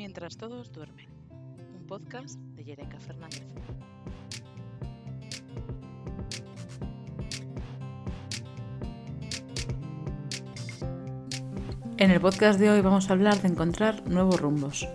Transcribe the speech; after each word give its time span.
Mientras 0.00 0.38
todos 0.38 0.72
duermen, 0.72 1.10
un 1.78 1.86
podcast 1.86 2.40
de 2.56 2.64
Yereka 2.64 2.98
Fernández. 3.00 3.44
En 11.98 12.10
el 12.10 12.18
podcast 12.18 12.58
de 12.58 12.70
hoy 12.70 12.80
vamos 12.80 13.10
a 13.10 13.12
hablar 13.12 13.42
de 13.42 13.48
encontrar 13.48 14.08
nuevos 14.08 14.40
rumbos. 14.40 14.88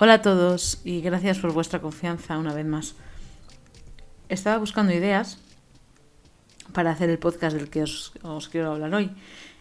Hola 0.00 0.14
a 0.14 0.22
todos 0.22 0.80
y 0.84 1.02
gracias 1.02 1.38
por 1.38 1.52
vuestra 1.52 1.80
confianza 1.80 2.36
una 2.36 2.52
vez 2.52 2.66
más. 2.66 2.96
Estaba 4.28 4.58
buscando 4.58 4.92
ideas 4.92 5.38
para 6.72 6.90
hacer 6.90 7.08
el 7.08 7.18
podcast 7.18 7.56
del 7.56 7.70
que 7.70 7.82
os, 7.82 8.12
quiero 8.50 8.72
hablar 8.72 8.94
hoy 8.94 9.10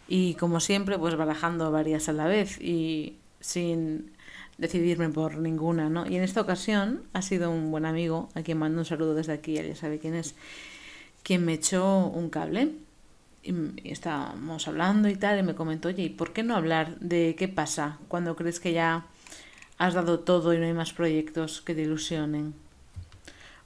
y 0.10 0.36
como 0.36 0.60
siempre 0.60 0.98
pues 1.00 1.16
barajando 1.16 1.72
varias 1.72 2.10
a 2.10 2.14
la 2.14 2.26
vez 2.26 2.60
y 2.60 3.16
sin 3.40 4.12
decidirme 4.58 5.10
por 5.10 5.38
ninguna, 5.38 5.90
¿no? 5.90 6.06
Y 6.06 6.18
en 6.18 6.24
esta 6.24 6.42
ocasión 6.42 7.04
ha 7.14 7.22
sido 7.22 7.50
un 7.50 7.72
buen 7.72 7.86
amigo 7.86 8.30
a 8.36 8.42
quien 8.42 8.58
mando 8.58 8.80
un 8.80 8.86
saludo 8.86 9.16
desde 9.16 9.34
aquí, 9.34 9.54
ya 9.54 9.76
sabe 9.76 10.00
quién 10.00 10.16
es, 10.16 10.36
quien 11.24 11.46
me 11.46 11.54
echó 11.54 12.08
un 12.08 12.30
cable 12.30 12.74
y, 13.44 13.54
y 13.84 13.92
estábamos 13.92 14.68
hablando 14.68 15.08
y 15.08 15.16
tal 15.16 15.40
y 15.40 15.44
me 15.44 15.56
comentó, 15.56 15.88
oye, 15.88 16.04
¿y 16.04 16.10
por 16.10 16.34
qué 16.34 16.44
no 16.44 16.56
hablar 16.56 17.00
de 17.00 17.36
qué 17.38 17.48
pasa 17.48 18.00
cuando 18.10 18.36
crees 18.36 18.60
que 18.60 18.74
ya 18.74 19.06
has 19.78 19.94
dado 19.94 20.20
todo 20.20 20.54
y 20.54 20.58
no 20.58 20.66
hay 20.66 20.74
más 20.74 20.94
proyectos 20.94 21.62
que 21.62 21.76
te 21.76 21.84
ilusionen. 21.84 22.67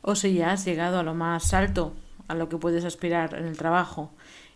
O 0.02 0.16
si 0.16 0.34
ya 0.34 0.52
has 0.52 0.66
llegado 0.66 1.00
a 1.00 1.04
lo 1.04 1.14
más 1.14 1.54
alto, 1.54 1.94
a 2.28 2.36
lo 2.36 2.50
que 2.50 2.58
puedes 2.58 2.86
aspirar 2.86 3.36
en 3.36 3.46
el 3.46 3.58
trabajo, 3.58 4.12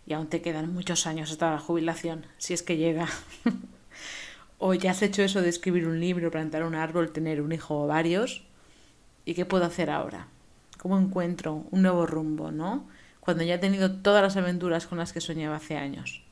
y 0.06 0.12
aún 0.12 0.28
te 0.28 0.40
quedan 0.40 0.72
muchos 0.72 1.06
años 1.06 1.30
hasta 1.30 1.50
la 1.50 1.58
jubilación, 1.58 2.26
si 2.38 2.54
es 2.54 2.62
que 2.62 2.76
llega. 2.76 3.08
o 4.58 4.74
ya 4.74 4.92
has 4.92 5.02
hecho 5.02 5.22
eso 5.22 5.42
de 5.42 5.48
escribir 5.48 5.86
un 5.86 6.00
libro, 6.00 6.30
plantar 6.30 6.64
un 6.64 6.74
árbol, 6.74 7.12
tener 7.12 7.40
un 7.40 7.52
hijo 7.52 7.82
o 7.82 7.86
varios. 7.86 8.44
¿Y 9.24 9.34
qué 9.34 9.44
puedo 9.44 9.64
hacer 9.64 9.90
ahora? 9.90 10.28
¿Cómo 10.78 10.98
encuentro 10.98 11.64
un 11.70 11.82
nuevo 11.82 12.06
rumbo, 12.06 12.52
no? 12.52 12.86
Cuando 13.20 13.42
ya 13.42 13.54
he 13.54 13.58
tenido 13.58 13.90
todas 13.90 14.22
las 14.22 14.36
aventuras 14.36 14.86
con 14.86 14.98
las 14.98 15.12
que 15.12 15.20
soñaba 15.20 15.56
hace 15.56 15.76
años. 15.76 16.22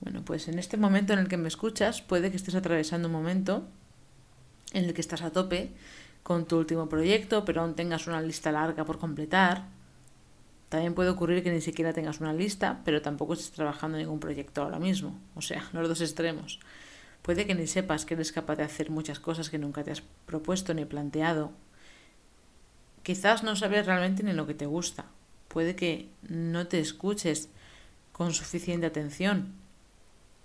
Bueno, 0.00 0.22
pues 0.24 0.48
en 0.48 0.58
este 0.58 0.76
momento 0.76 1.12
en 1.12 1.20
el 1.20 1.28
que 1.28 1.36
me 1.36 1.48
escuchas, 1.48 2.02
puede 2.02 2.30
que 2.30 2.36
estés 2.36 2.54
atravesando 2.54 3.08
un 3.08 3.14
momento 3.14 3.68
en 4.72 4.84
el 4.84 4.94
que 4.94 5.00
estás 5.00 5.22
a 5.22 5.30
tope 5.30 5.70
con 6.22 6.46
tu 6.46 6.58
último 6.58 6.88
proyecto, 6.88 7.44
pero 7.44 7.62
aún 7.62 7.74
tengas 7.74 8.06
una 8.06 8.20
lista 8.20 8.52
larga 8.52 8.84
por 8.84 8.98
completar. 8.98 9.66
También 10.68 10.94
puede 10.94 11.08
ocurrir 11.08 11.42
que 11.42 11.50
ni 11.50 11.60
siquiera 11.60 11.92
tengas 11.92 12.20
una 12.20 12.32
lista, 12.32 12.82
pero 12.84 13.00
tampoco 13.00 13.32
estés 13.32 13.52
trabajando 13.52 13.96
en 13.96 14.04
ningún 14.04 14.20
proyecto 14.20 14.62
ahora 14.62 14.78
mismo. 14.78 15.18
O 15.34 15.42
sea, 15.42 15.68
los 15.72 15.88
dos 15.88 16.00
extremos. 16.00 16.60
Puede 17.22 17.46
que 17.46 17.54
ni 17.54 17.66
sepas 17.66 18.04
que 18.04 18.14
eres 18.14 18.32
capaz 18.32 18.56
de 18.56 18.64
hacer 18.64 18.90
muchas 18.90 19.20
cosas 19.20 19.50
que 19.50 19.58
nunca 19.58 19.82
te 19.82 19.90
has 19.90 20.02
propuesto 20.26 20.74
ni 20.74 20.84
planteado. 20.84 21.52
Quizás 23.02 23.42
no 23.42 23.56
sabes 23.56 23.86
realmente 23.86 24.22
ni 24.22 24.32
lo 24.32 24.46
que 24.46 24.54
te 24.54 24.66
gusta. 24.66 25.06
Puede 25.48 25.74
que 25.74 26.10
no 26.28 26.66
te 26.66 26.78
escuches 26.78 27.48
con 28.12 28.34
suficiente 28.34 28.86
atención 28.86 29.54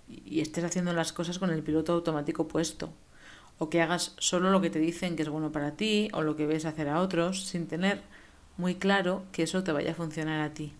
y 0.08 0.40
estés 0.40 0.64
haciendo 0.64 0.92
las 0.92 1.12
cosas 1.12 1.38
con 1.38 1.50
el 1.50 1.62
piloto 1.62 1.92
automático 1.92 2.48
puesto 2.48 2.92
o 3.58 3.70
que 3.70 3.80
hagas 3.80 4.14
solo 4.18 4.50
lo 4.50 4.60
que 4.60 4.70
te 4.70 4.78
dicen 4.78 5.16
que 5.16 5.22
es 5.22 5.28
bueno 5.28 5.52
para 5.52 5.72
ti 5.72 6.08
o 6.12 6.22
lo 6.22 6.36
que 6.36 6.46
ves 6.46 6.64
hacer 6.64 6.88
a 6.88 7.00
otros 7.00 7.44
sin 7.46 7.66
tener 7.66 8.02
muy 8.56 8.74
claro 8.74 9.24
que 9.32 9.42
eso 9.42 9.62
te 9.64 9.72
vaya 9.72 9.92
a 9.92 9.94
funcionar 9.94 10.40
a 10.40 10.54
ti. 10.54 10.72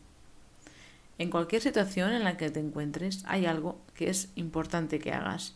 En 1.18 1.30
cualquier 1.30 1.62
situación 1.62 2.12
en 2.12 2.24
la 2.24 2.36
que 2.36 2.50
te 2.50 2.60
encuentres 2.60 3.24
hay 3.26 3.46
algo 3.46 3.78
que 3.94 4.10
es 4.10 4.30
importante 4.34 4.98
que 4.98 5.12
hagas 5.12 5.54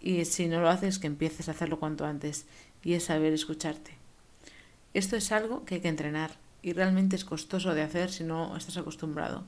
y 0.00 0.24
si 0.24 0.48
no 0.48 0.60
lo 0.60 0.68
haces 0.68 0.98
que 0.98 1.06
empieces 1.06 1.48
a 1.48 1.52
hacerlo 1.52 1.78
cuanto 1.78 2.04
antes 2.04 2.46
y 2.82 2.94
es 2.94 3.04
saber 3.04 3.32
escucharte. 3.32 3.92
Esto 4.92 5.16
es 5.16 5.32
algo 5.32 5.64
que 5.64 5.76
hay 5.76 5.80
que 5.80 5.88
entrenar 5.88 6.32
y 6.62 6.72
realmente 6.72 7.16
es 7.16 7.24
costoso 7.24 7.74
de 7.74 7.82
hacer 7.82 8.10
si 8.10 8.24
no 8.24 8.56
estás 8.56 8.76
acostumbrado 8.76 9.44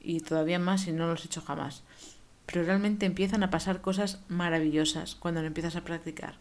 y 0.00 0.20
todavía 0.20 0.58
más 0.58 0.82
si 0.82 0.92
no 0.92 1.06
lo 1.06 1.12
has 1.12 1.24
hecho 1.24 1.42
jamás 1.42 1.82
pero 2.50 2.64
realmente 2.64 3.06
empiezan 3.06 3.42
a 3.42 3.50
pasar 3.50 3.80
cosas 3.80 4.20
maravillosas 4.28 5.14
cuando 5.14 5.40
lo 5.40 5.46
empiezas 5.46 5.76
a 5.76 5.84
practicar 5.84 6.34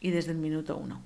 y 0.00 0.10
desde 0.10 0.32
el 0.32 0.38
minuto 0.38 0.76
uno. 0.76 1.00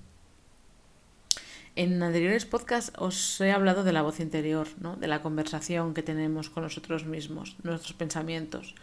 En 1.76 2.03
anteriores 2.03 2.47
podcasts 2.47 2.92
os 2.97 3.41
he 3.41 3.53
hablado 3.53 3.84
de 3.84 3.92
la 3.92 4.03
voz 4.03 4.20
interior, 4.20 4.66
¿no? 4.81 4.97
de 4.97 5.06
la 5.06 5.22
conversación 5.22 5.94
que 5.94 6.03
tenemos 6.03 6.50
con 6.50 6.64
nosotros 6.64 7.04
mismos, 7.04 7.56
nuestros 7.62 7.92
pensamientos, 7.92 8.75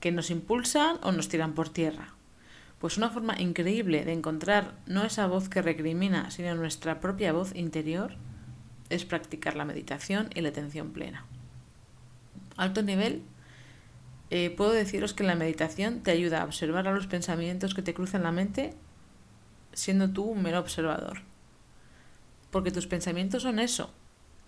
que 0.00 0.12
nos 0.12 0.30
impulsan 0.30 0.98
o 1.02 1.12
nos 1.12 1.28
tiran 1.28 1.54
por 1.54 1.68
tierra. 1.70 2.14
Pues 2.80 2.98
una 2.98 3.08
forma 3.08 3.40
increíble 3.40 4.04
de 4.04 4.12
encontrar 4.12 4.74
no 4.86 5.04
esa 5.04 5.26
voz 5.26 5.48
que 5.48 5.62
recrimina, 5.62 6.30
sino 6.30 6.54
nuestra 6.54 7.00
propia 7.00 7.32
voz 7.32 7.54
interior, 7.54 8.16
es 8.90 9.06
practicar 9.06 9.56
la 9.56 9.64
meditación 9.64 10.28
y 10.34 10.42
la 10.42 10.50
atención 10.50 10.90
plena. 10.90 11.24
Alto 12.58 12.82
nivel 12.82 13.22
eh, 14.36 14.50
puedo 14.50 14.72
deciros 14.72 15.14
que 15.14 15.22
la 15.22 15.36
meditación 15.36 16.00
te 16.00 16.10
ayuda 16.10 16.42
a 16.42 16.44
observar 16.44 16.88
a 16.88 16.92
los 16.92 17.06
pensamientos 17.06 17.72
que 17.72 17.82
te 17.82 17.94
cruzan 17.94 18.24
la 18.24 18.32
mente 18.32 18.74
siendo 19.72 20.10
tú 20.10 20.24
un 20.24 20.42
mero 20.42 20.58
observador. 20.58 21.20
Porque 22.50 22.72
tus 22.72 22.88
pensamientos 22.88 23.44
son 23.44 23.60
eso, 23.60 23.92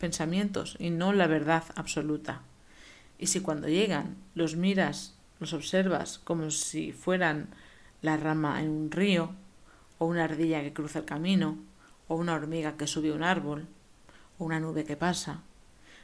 pensamientos 0.00 0.74
y 0.80 0.91
no 0.91 1.12
la 1.12 1.28
verdad 1.28 1.62
absoluta. 1.76 2.42
Y 3.20 3.28
si 3.28 3.38
cuando 3.38 3.69
llegan 3.69 4.16
los 4.34 4.56
miras, 4.56 5.14
los 5.38 5.52
observas 5.52 6.18
como 6.18 6.50
si 6.50 6.91
fueran 6.91 7.50
la 8.03 8.16
rama 8.16 8.60
en 8.60 8.70
un 8.70 8.91
río, 8.91 9.36
o 9.98 10.06
una 10.06 10.24
ardilla 10.24 10.62
que 10.62 10.72
cruza 10.72 10.98
el 10.98 11.04
camino, 11.04 11.58
o 12.08 12.16
una 12.16 12.34
hormiga 12.34 12.76
que 12.76 12.88
sube 12.88 13.12
un 13.12 13.22
árbol, 13.22 13.68
o 14.41 14.47
una 14.47 14.58
nube 14.58 14.84
que 14.84 14.97
pasa, 14.97 15.42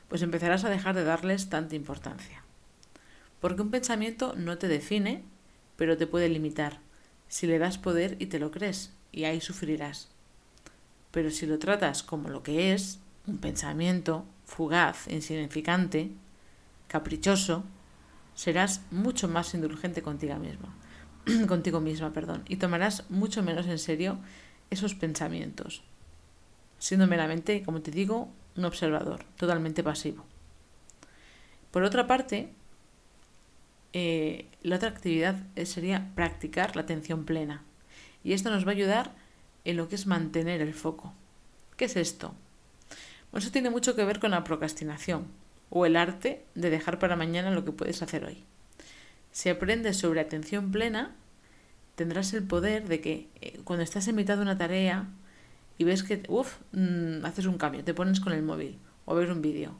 pues 0.09 0.22
empezarás 0.22 0.62
a 0.62 0.70
dejar 0.70 0.94
de 0.94 1.03
darles 1.03 1.49
tanta 1.49 1.75
importancia. 1.75 2.44
Porque 3.43 3.61
un 3.61 3.73
pensamiento 3.73 4.35
no 4.37 4.57
te 4.57 4.69
define, 4.69 5.25
pero 5.75 5.97
te 5.97 6.07
puede 6.07 6.29
limitar, 6.29 6.79
si 7.27 7.49
le 7.49 7.59
das 7.59 7.77
poder 7.77 8.17
y 8.21 8.27
te 8.27 8.39
lo 8.39 8.53
crees, 8.53 8.93
y 9.11 9.25
ahí 9.25 9.41
sufrirás. 9.41 10.09
Pero 11.11 11.29
si 11.33 11.47
lo 11.47 11.59
tratas 11.59 12.05
como 12.05 12.29
lo 12.29 12.45
que 12.45 12.73
es, 12.73 13.01
un 13.27 13.39
pensamiento 13.39 14.25
fugaz, 14.45 15.09
insignificante, 15.09 16.13
caprichoso, 16.87 17.65
serás 18.37 18.83
mucho 18.93 19.27
más 19.27 19.55
indulgente 19.55 20.03
contigo 20.03 20.37
misma, 20.37 20.73
contigo 21.49 21.81
misma, 21.81 22.13
perdón, 22.13 22.45
y 22.47 22.59
tomarás 22.59 23.11
mucho 23.11 23.43
menos 23.43 23.67
en 23.67 23.81
serio 23.81 24.19
esos 24.71 24.95
pensamientos, 24.95 25.83
siendo 26.79 27.09
meramente, 27.09 27.65
como 27.65 27.83
te 27.83 27.91
digo, 27.91 28.29
un 28.57 28.67
observador, 28.67 29.25
totalmente 29.37 29.83
pasivo. 29.83 30.25
Por 31.73 31.83
otra 31.83 32.07
parte, 32.07 32.53
eh, 33.93 34.47
la 34.63 34.77
otra 34.77 34.89
actividad 34.89 35.37
eh, 35.55 35.67
sería 35.67 36.11
practicar 36.15 36.77
la 36.77 36.83
atención 36.83 37.25
plena. 37.25 37.63
Y 38.25 38.33
esto 38.33 38.51
nos 38.51 38.65
va 38.65 38.71
a 38.71 38.75
ayudar 38.75 39.13
en 39.65 39.77
lo 39.77 39.89
que 39.89 39.97
es 39.97 40.07
mantener 40.07 40.61
el 40.61 40.75
foco. 40.75 41.13
¿Qué 41.77 41.87
es 41.87 41.97
esto? 41.97 42.35
Bueno, 43.31 43.43
eso 43.43 43.53
tiene 43.53 43.71
mucho 43.71 43.95
que 43.95 44.05
ver 44.05 44.21
con 44.21 44.31
la 44.31 44.45
procrastinación 44.45 45.27
o 45.71 45.87
el 45.87 45.97
arte 45.97 46.45
de 46.55 46.71
dejar 46.71 46.99
para 46.99 47.17
mañana 47.17 47.51
lo 47.51 47.65
que 47.65 47.73
puedes 47.73 48.03
hacer 48.03 48.25
hoy. 48.25 48.45
Si 49.31 49.49
aprendes 49.49 49.97
sobre 49.97 50.21
atención 50.21 50.71
plena, 50.71 51.15
tendrás 51.95 52.33
el 52.35 52.45
poder 52.45 52.89
de 52.89 53.01
que 53.01 53.29
eh, 53.41 53.61
cuando 53.65 53.83
estás 53.83 54.09
en 54.09 54.17
mitad 54.17 54.37
de 54.37 54.43
una 54.43 54.59
tarea 54.59 55.09
y 55.79 55.85
ves 55.85 56.03
que, 56.03 56.23
uff, 56.29 56.59
mm, 56.73 57.25
haces 57.25 57.47
un 57.47 57.59
cambio, 57.59 57.85
te 57.85 57.95
pones 57.95 58.21
con 58.21 58.33
el 58.33 58.43
móvil 58.43 58.79
o 59.05 59.12
a 59.12 59.15
ver 59.17 59.31
un 59.31 59.43
vídeo 59.43 59.73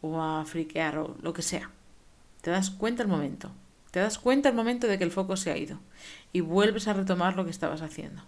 o 0.00 0.20
a 0.20 0.44
friquear 0.44 0.98
o 0.98 1.16
lo 1.22 1.32
que 1.32 1.42
sea 1.42 1.70
te 2.40 2.50
das 2.50 2.70
cuenta 2.70 3.02
el 3.02 3.08
momento. 3.08 3.50
Te 3.90 4.00
das 4.00 4.18
cuenta 4.18 4.48
el 4.48 4.54
momento 4.54 4.86
de 4.86 4.98
que 4.98 5.04
el 5.04 5.10
foco 5.10 5.36
se 5.36 5.50
ha 5.50 5.56
ido 5.56 5.80
y 6.32 6.40
vuelves 6.40 6.88
a 6.88 6.92
retomar 6.92 7.36
lo 7.36 7.44
que 7.44 7.50
estabas 7.50 7.82
haciendo. 7.82 8.22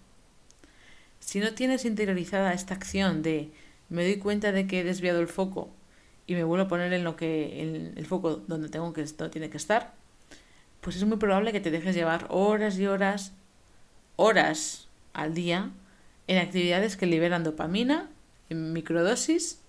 Si 1.20 1.38
no 1.38 1.52
tienes 1.52 1.84
interiorizada 1.84 2.52
esta 2.52 2.74
acción 2.74 3.22
de 3.22 3.52
me 3.88 4.04
doy 4.04 4.18
cuenta 4.18 4.52
de 4.52 4.66
que 4.66 4.80
he 4.80 4.84
desviado 4.84 5.20
el 5.20 5.28
foco 5.28 5.70
y 6.26 6.34
me 6.34 6.44
vuelvo 6.44 6.64
a 6.64 6.68
poner 6.68 6.92
en 6.92 7.04
lo 7.04 7.16
que 7.16 7.60
en 7.60 7.92
el 7.96 8.06
foco 8.06 8.36
donde 8.36 8.68
tengo 8.68 8.92
que 8.92 9.04
donde 9.04 9.30
tiene 9.30 9.50
que 9.50 9.56
estar, 9.56 9.92
pues 10.80 10.96
es 10.96 11.04
muy 11.04 11.18
probable 11.18 11.52
que 11.52 11.60
te 11.60 11.70
dejes 11.70 11.94
llevar 11.94 12.26
horas 12.30 12.78
y 12.78 12.86
horas, 12.86 13.32
horas 14.16 14.88
al 15.12 15.34
día 15.34 15.70
en 16.26 16.38
actividades 16.38 16.96
que 16.96 17.06
liberan 17.06 17.44
dopamina 17.44 18.08
en 18.48 18.72
microdosis 18.72 19.60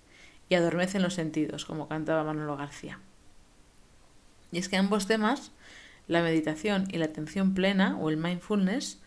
y 0.48 0.54
adormecen 0.54 1.02
los 1.02 1.14
sentidos, 1.14 1.64
como 1.64 1.88
cantaba 1.88 2.24
Manolo 2.24 2.56
García. 2.56 2.98
Y 4.52 4.58
es 4.58 4.68
que 4.68 4.76
ambos 4.76 5.06
temas, 5.06 5.50
la 6.06 6.22
meditación 6.22 6.86
y 6.92 6.98
la 6.98 7.06
atención 7.06 7.54
plena 7.54 7.96
o 7.98 8.10
el 8.10 8.18
mindfulness, 8.18 8.98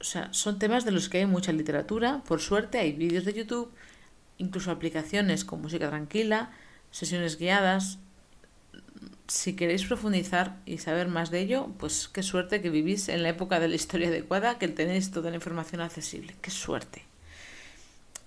o 0.00 0.04
sea, 0.04 0.32
son 0.32 0.58
temas 0.58 0.84
de 0.84 0.92
los 0.92 1.08
que 1.08 1.18
hay 1.18 1.26
mucha 1.26 1.52
literatura. 1.52 2.22
Por 2.26 2.40
suerte 2.40 2.78
hay 2.78 2.92
vídeos 2.92 3.24
de 3.24 3.34
YouTube, 3.34 3.72
incluso 4.38 4.70
aplicaciones 4.70 5.44
con 5.44 5.62
música 5.62 5.88
tranquila, 5.88 6.50
sesiones 6.90 7.38
guiadas. 7.38 7.98
Si 9.26 9.56
queréis 9.56 9.84
profundizar 9.84 10.58
y 10.66 10.78
saber 10.78 11.08
más 11.08 11.30
de 11.30 11.40
ello, 11.40 11.68
pues 11.78 12.08
qué 12.08 12.22
suerte 12.22 12.60
que 12.60 12.70
vivís 12.70 13.08
en 13.08 13.22
la 13.22 13.30
época 13.30 13.58
de 13.58 13.68
la 13.68 13.74
historia 13.74 14.08
adecuada, 14.08 14.58
que 14.58 14.68
tenéis 14.68 15.10
toda 15.10 15.30
la 15.30 15.36
información 15.36 15.80
accesible. 15.80 16.36
Qué 16.40 16.50
suerte. 16.50 17.02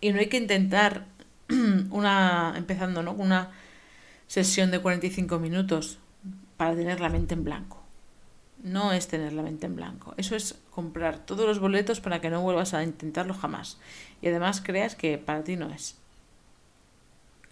Y 0.01 0.11
no 0.11 0.19
hay 0.19 0.27
que 0.27 0.37
intentar 0.37 1.05
una, 1.91 2.53
empezando, 2.57 3.03
¿no? 3.03 3.13
Una 3.13 3.51
sesión 4.27 4.71
de 4.71 4.79
45 4.79 5.39
minutos 5.39 5.99
para 6.59 6.75
tener 6.75 6.99
la 6.99 7.07
mente 7.07 7.35
en 7.35 7.45
blanco. 7.45 7.81
No 8.61 8.91
es 8.91 9.07
tener 9.07 9.31
la 9.31 9.43
mente 9.43 9.65
en 9.65 9.77
blanco. 9.77 10.13
Eso 10.17 10.35
es 10.35 10.59
comprar 10.71 11.25
todos 11.25 11.47
los 11.47 11.59
boletos 11.59 12.01
para 12.01 12.19
que 12.19 12.29
no 12.29 12.41
vuelvas 12.41 12.73
a 12.73 12.83
intentarlo 12.83 13.33
jamás. 13.33 13.77
Y 14.21 14.27
además 14.27 14.59
creas 14.61 14.93
que 14.93 15.17
para 15.17 15.45
ti 15.45 15.55
no 15.55 15.69
es. 15.69 15.95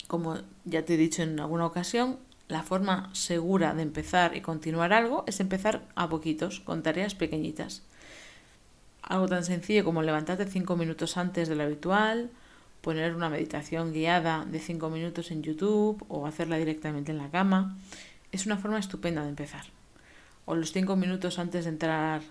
Como 0.08 0.40
ya 0.66 0.84
te 0.84 0.96
he 0.96 0.98
dicho 0.98 1.24
en 1.24 1.40
alguna 1.40 1.66
ocasión, 1.66 2.20
la 2.50 2.64
forma 2.64 3.10
segura 3.14 3.74
de 3.74 3.84
empezar 3.84 4.36
y 4.36 4.42
continuar 4.42 4.92
algo 4.92 5.24
es 5.26 5.40
empezar 5.40 5.86
a 5.96 6.10
poquitos, 6.10 6.60
con 6.60 6.84
tareas 6.84 7.16
pequeñitas. 7.16 7.84
Algo 9.04 9.30
tan 9.30 9.46
sencillo 9.46 9.86
como 9.86 10.02
levantarte 10.02 10.48
cinco 10.48 10.76
minutos 10.76 11.16
antes 11.16 11.48
de 11.48 11.56
lo 11.56 11.64
habitual, 11.64 12.30
poner 12.82 13.16
una 13.16 13.30
meditación 13.30 13.94
guiada 13.94 14.44
de 14.44 14.60
cinco 14.60 14.90
minutos 14.90 15.32
en 15.32 15.44
YouTube 15.44 16.04
o 16.10 16.28
hacerla 16.28 16.58
directamente 16.58 17.14
en 17.14 17.20
la 17.20 17.30
cama. 17.30 17.78
Es 18.32 18.46
una 18.46 18.58
forma 18.58 18.80
estupenda 18.80 19.24
de 19.24 19.30
empezar. 19.30 19.66
O 20.46 20.56
los 20.56 20.72
cinco 20.72 20.96
minutos 20.96 21.40
antes 21.40 21.66
de 21.66 21.72
entrar 21.72 22.22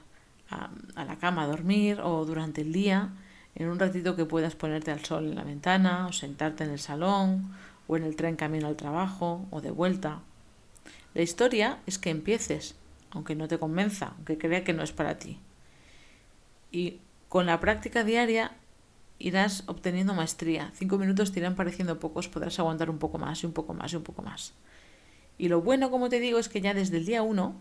a, 0.51 0.71
la 1.05 1.17
cama 1.17 1.43
a 1.43 1.47
dormir 1.47 2.01
o 2.01 2.25
durante 2.25 2.61
el 2.63 2.73
día, 2.73 3.11
en 3.55 3.69
un 3.69 3.79
ratito 3.79 4.17
que 4.17 4.25
puedas 4.25 4.55
ponerte 4.55 4.91
al 4.91 5.05
sol 5.05 5.25
en 5.25 5.35
la 5.35 5.45
ventana 5.45 6.07
o 6.07 6.13
sentarte 6.13 6.65
en 6.65 6.71
el 6.71 6.79
salón 6.79 7.55
o 7.89 7.97
en 7.97 8.05
el 8.05 8.17
tren 8.17 8.37
camino 8.37 8.67
al 8.67 8.77
trabajo 8.77 9.47
o 9.51 9.61
de 9.61 9.71
vuelta. 9.71 10.21
La 11.15 11.23
historia 11.23 11.79
es 11.87 11.99
que 11.99 12.11
empieces, 12.11 12.75
aunque 13.11 13.35
no 13.35 13.49
te 13.49 13.59
convenza, 13.59 14.13
aunque 14.17 14.37
crea 14.37 14.65
que 14.65 14.75
no 14.75 14.83
es 14.83 14.93
para 14.93 15.19
ti. 15.19 15.39
Y 16.71 17.01
con 17.29 17.47
la 17.47 17.59
práctica 17.61 18.05
diaria 18.05 18.53
irás 19.19 19.65
obteniendo 19.67 20.15
maestría. 20.15 20.73
Cinco 20.75 20.99
minutos 20.99 21.33
te 21.33 21.41
irán 21.41 21.55
pareciendo 21.55 21.99
pocos, 21.99 22.29
podrás 22.29 22.59
aguantar 22.59 22.91
un 22.91 22.99
poco 22.99 23.19
más 23.19 23.43
y 23.43 23.47
un 23.47 23.53
poco 23.53 23.73
más 23.73 23.93
y 23.93 23.97
un 23.97 24.03
poco 24.03 24.23
más. 24.23 24.53
Y 25.39 25.49
lo 25.49 25.61
bueno, 25.61 25.91
como 25.91 26.09
te 26.09 26.21
digo, 26.21 26.39
es 26.39 26.49
que 26.49 26.61
ya 26.61 26.75
desde 26.75 26.97
el 26.97 27.07
día 27.07 27.23
uno 27.23 27.55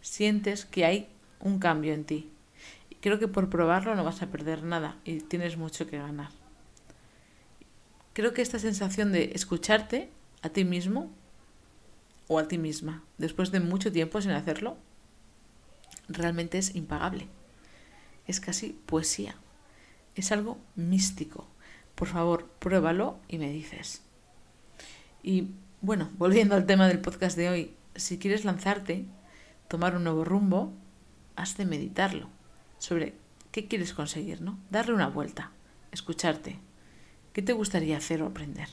sientes 0.00 0.64
que 0.64 0.84
hay 0.84 1.08
un 1.40 1.58
cambio 1.58 1.94
en 1.94 2.04
ti. 2.04 2.30
Y 2.90 2.96
creo 2.96 3.18
que 3.18 3.28
por 3.28 3.50
probarlo 3.50 3.94
no 3.94 4.04
vas 4.04 4.22
a 4.22 4.30
perder 4.30 4.62
nada 4.62 4.96
y 5.04 5.20
tienes 5.20 5.56
mucho 5.56 5.86
que 5.86 5.98
ganar. 5.98 6.30
Creo 8.12 8.32
que 8.32 8.42
esta 8.42 8.58
sensación 8.58 9.12
de 9.12 9.32
escucharte 9.34 10.10
a 10.42 10.48
ti 10.48 10.64
mismo 10.64 11.10
o 12.28 12.38
a 12.38 12.48
ti 12.48 12.58
misma 12.58 13.02
después 13.18 13.50
de 13.50 13.60
mucho 13.60 13.92
tiempo 13.92 14.20
sin 14.20 14.30
hacerlo 14.30 14.76
realmente 16.08 16.58
es 16.58 16.74
impagable. 16.74 17.28
Es 18.26 18.40
casi 18.40 18.78
poesía. 18.86 19.36
Es 20.14 20.32
algo 20.32 20.58
místico. 20.76 21.46
Por 21.94 22.08
favor, 22.08 22.48
pruébalo 22.58 23.18
y 23.28 23.38
me 23.38 23.50
dices. 23.50 24.02
Y 25.22 25.48
bueno, 25.84 26.08
volviendo 26.16 26.54
al 26.54 26.64
tema 26.64 26.88
del 26.88 26.98
podcast 26.98 27.36
de 27.36 27.50
hoy, 27.50 27.74
si 27.94 28.18
quieres 28.18 28.46
lanzarte, 28.46 29.04
tomar 29.68 29.94
un 29.94 30.04
nuevo 30.04 30.24
rumbo, 30.24 30.72
has 31.36 31.58
de 31.58 31.66
meditarlo 31.66 32.30
sobre 32.78 33.12
qué 33.52 33.68
quieres 33.68 33.92
conseguir, 33.92 34.40
¿no? 34.40 34.58
Darle 34.70 34.94
una 34.94 35.08
vuelta, 35.08 35.52
escucharte. 35.92 36.58
¿Qué 37.34 37.42
te 37.42 37.52
gustaría 37.52 37.98
hacer 37.98 38.22
o 38.22 38.26
aprender? 38.28 38.68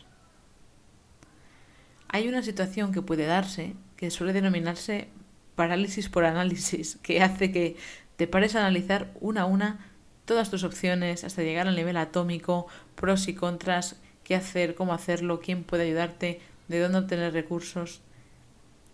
Hay 2.08 2.30
una 2.30 2.44
situación 2.44 2.94
que 2.94 3.02
puede 3.02 3.26
darse 3.26 3.76
que 3.98 4.10
suele 4.10 4.32
denominarse 4.32 5.10
parálisis 5.56 6.08
por 6.08 6.24
análisis, 6.24 6.98
que 7.04 7.22
hace 7.22 7.52
que 7.52 7.76
te 8.16 8.26
pares 8.26 8.56
a 8.56 8.60
analizar 8.62 9.12
una 9.20 9.42
a 9.42 9.46
una 9.48 9.92
todas 10.24 10.50
tus 10.50 10.64
opciones 10.64 11.26
hasta 11.26 11.44
llegar 11.44 11.68
al 11.68 11.76
nivel 11.76 11.98
atómico, 11.98 12.68
pros 12.96 13.28
y 13.28 13.34
contras, 13.34 14.00
qué 14.24 14.34
hacer, 14.34 14.76
cómo 14.76 14.94
hacerlo, 14.94 15.42
quién 15.42 15.66
puede 15.66 15.84
ayudarte, 15.84 16.40
de 16.72 16.80
dónde 16.80 17.00
obtener 17.00 17.34
recursos 17.34 18.02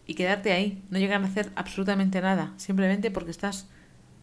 y 0.05 0.15
quedarte 0.15 0.51
ahí, 0.51 0.83
no 0.89 0.99
llegar 0.99 1.21
a 1.21 1.25
hacer 1.25 1.51
absolutamente 1.55 2.21
nada, 2.21 2.53
simplemente 2.57 3.11
porque 3.11 3.31
estás 3.31 3.67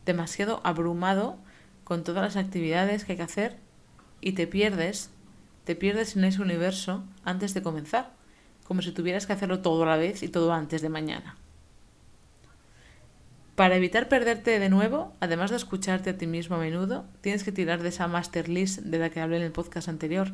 demasiado 0.04 0.60
abrumado 0.64 1.38
con 1.84 2.04
todas 2.04 2.22
las 2.22 2.36
actividades 2.36 3.04
que 3.04 3.12
hay 3.12 3.16
que 3.18 3.24
hacer 3.24 3.56
y 4.20 4.32
te 4.32 4.46
pierdes, 4.46 5.10
te 5.64 5.76
pierdes 5.76 6.16
en 6.16 6.24
ese 6.24 6.42
universo 6.42 7.04
antes 7.24 7.54
de 7.54 7.62
comenzar, 7.62 8.12
como 8.64 8.82
si 8.82 8.92
tuvieras 8.92 9.26
que 9.26 9.34
hacerlo 9.34 9.60
todo 9.60 9.82
a 9.84 9.86
la 9.86 9.96
vez 9.96 10.22
y 10.22 10.28
todo 10.28 10.52
antes 10.52 10.82
de 10.82 10.88
mañana. 10.88 11.36
Para 13.54 13.76
evitar 13.76 14.08
perderte 14.08 14.58
de 14.58 14.68
nuevo, 14.68 15.12
además 15.20 15.50
de 15.50 15.56
escucharte 15.56 16.10
a 16.10 16.18
ti 16.18 16.26
mismo 16.26 16.56
a 16.56 16.58
menudo, 16.58 17.04
tienes 17.20 17.44
que 17.44 17.52
tirar 17.52 17.82
de 17.82 17.90
esa 17.90 18.08
master 18.08 18.48
list 18.48 18.80
de 18.80 18.98
la 18.98 19.10
que 19.10 19.20
hablé 19.20 19.36
en 19.36 19.44
el 19.44 19.52
podcast 19.52 19.88
anterior. 19.88 20.32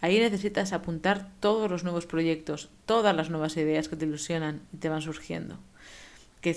Ahí 0.00 0.18
necesitas 0.18 0.72
apuntar 0.72 1.30
todos 1.40 1.70
los 1.70 1.84
nuevos 1.84 2.06
proyectos, 2.06 2.68
todas 2.86 3.16
las 3.16 3.30
nuevas 3.30 3.56
ideas 3.56 3.88
que 3.88 3.96
te 3.96 4.04
ilusionan 4.04 4.60
y 4.72 4.76
te 4.76 4.88
van 4.88 5.02
surgiendo. 5.02 5.58
Que 6.40 6.54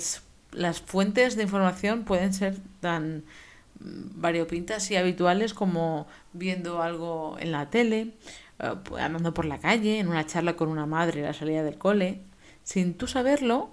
las 0.51 0.81
fuentes 0.81 1.35
de 1.35 1.43
información 1.43 2.03
pueden 2.03 2.33
ser 2.33 2.57
tan 2.81 3.23
mm, 3.79 4.21
variopintas 4.21 4.91
y 4.91 4.97
habituales 4.97 5.53
como 5.53 6.07
viendo 6.33 6.81
algo 6.81 7.37
en 7.39 7.51
la 7.51 7.69
tele, 7.69 8.13
eh, 8.59 8.73
andando 8.99 9.33
por 9.33 9.45
la 9.45 9.59
calle, 9.59 9.99
en 9.99 10.09
una 10.09 10.25
charla 10.25 10.55
con 10.55 10.69
una 10.69 10.85
madre 10.85 11.23
a 11.23 11.27
la 11.27 11.33
salida 11.33 11.63
del 11.63 11.77
cole. 11.77 12.21
Sin 12.63 12.95
tú 12.95 13.07
saberlo, 13.07 13.71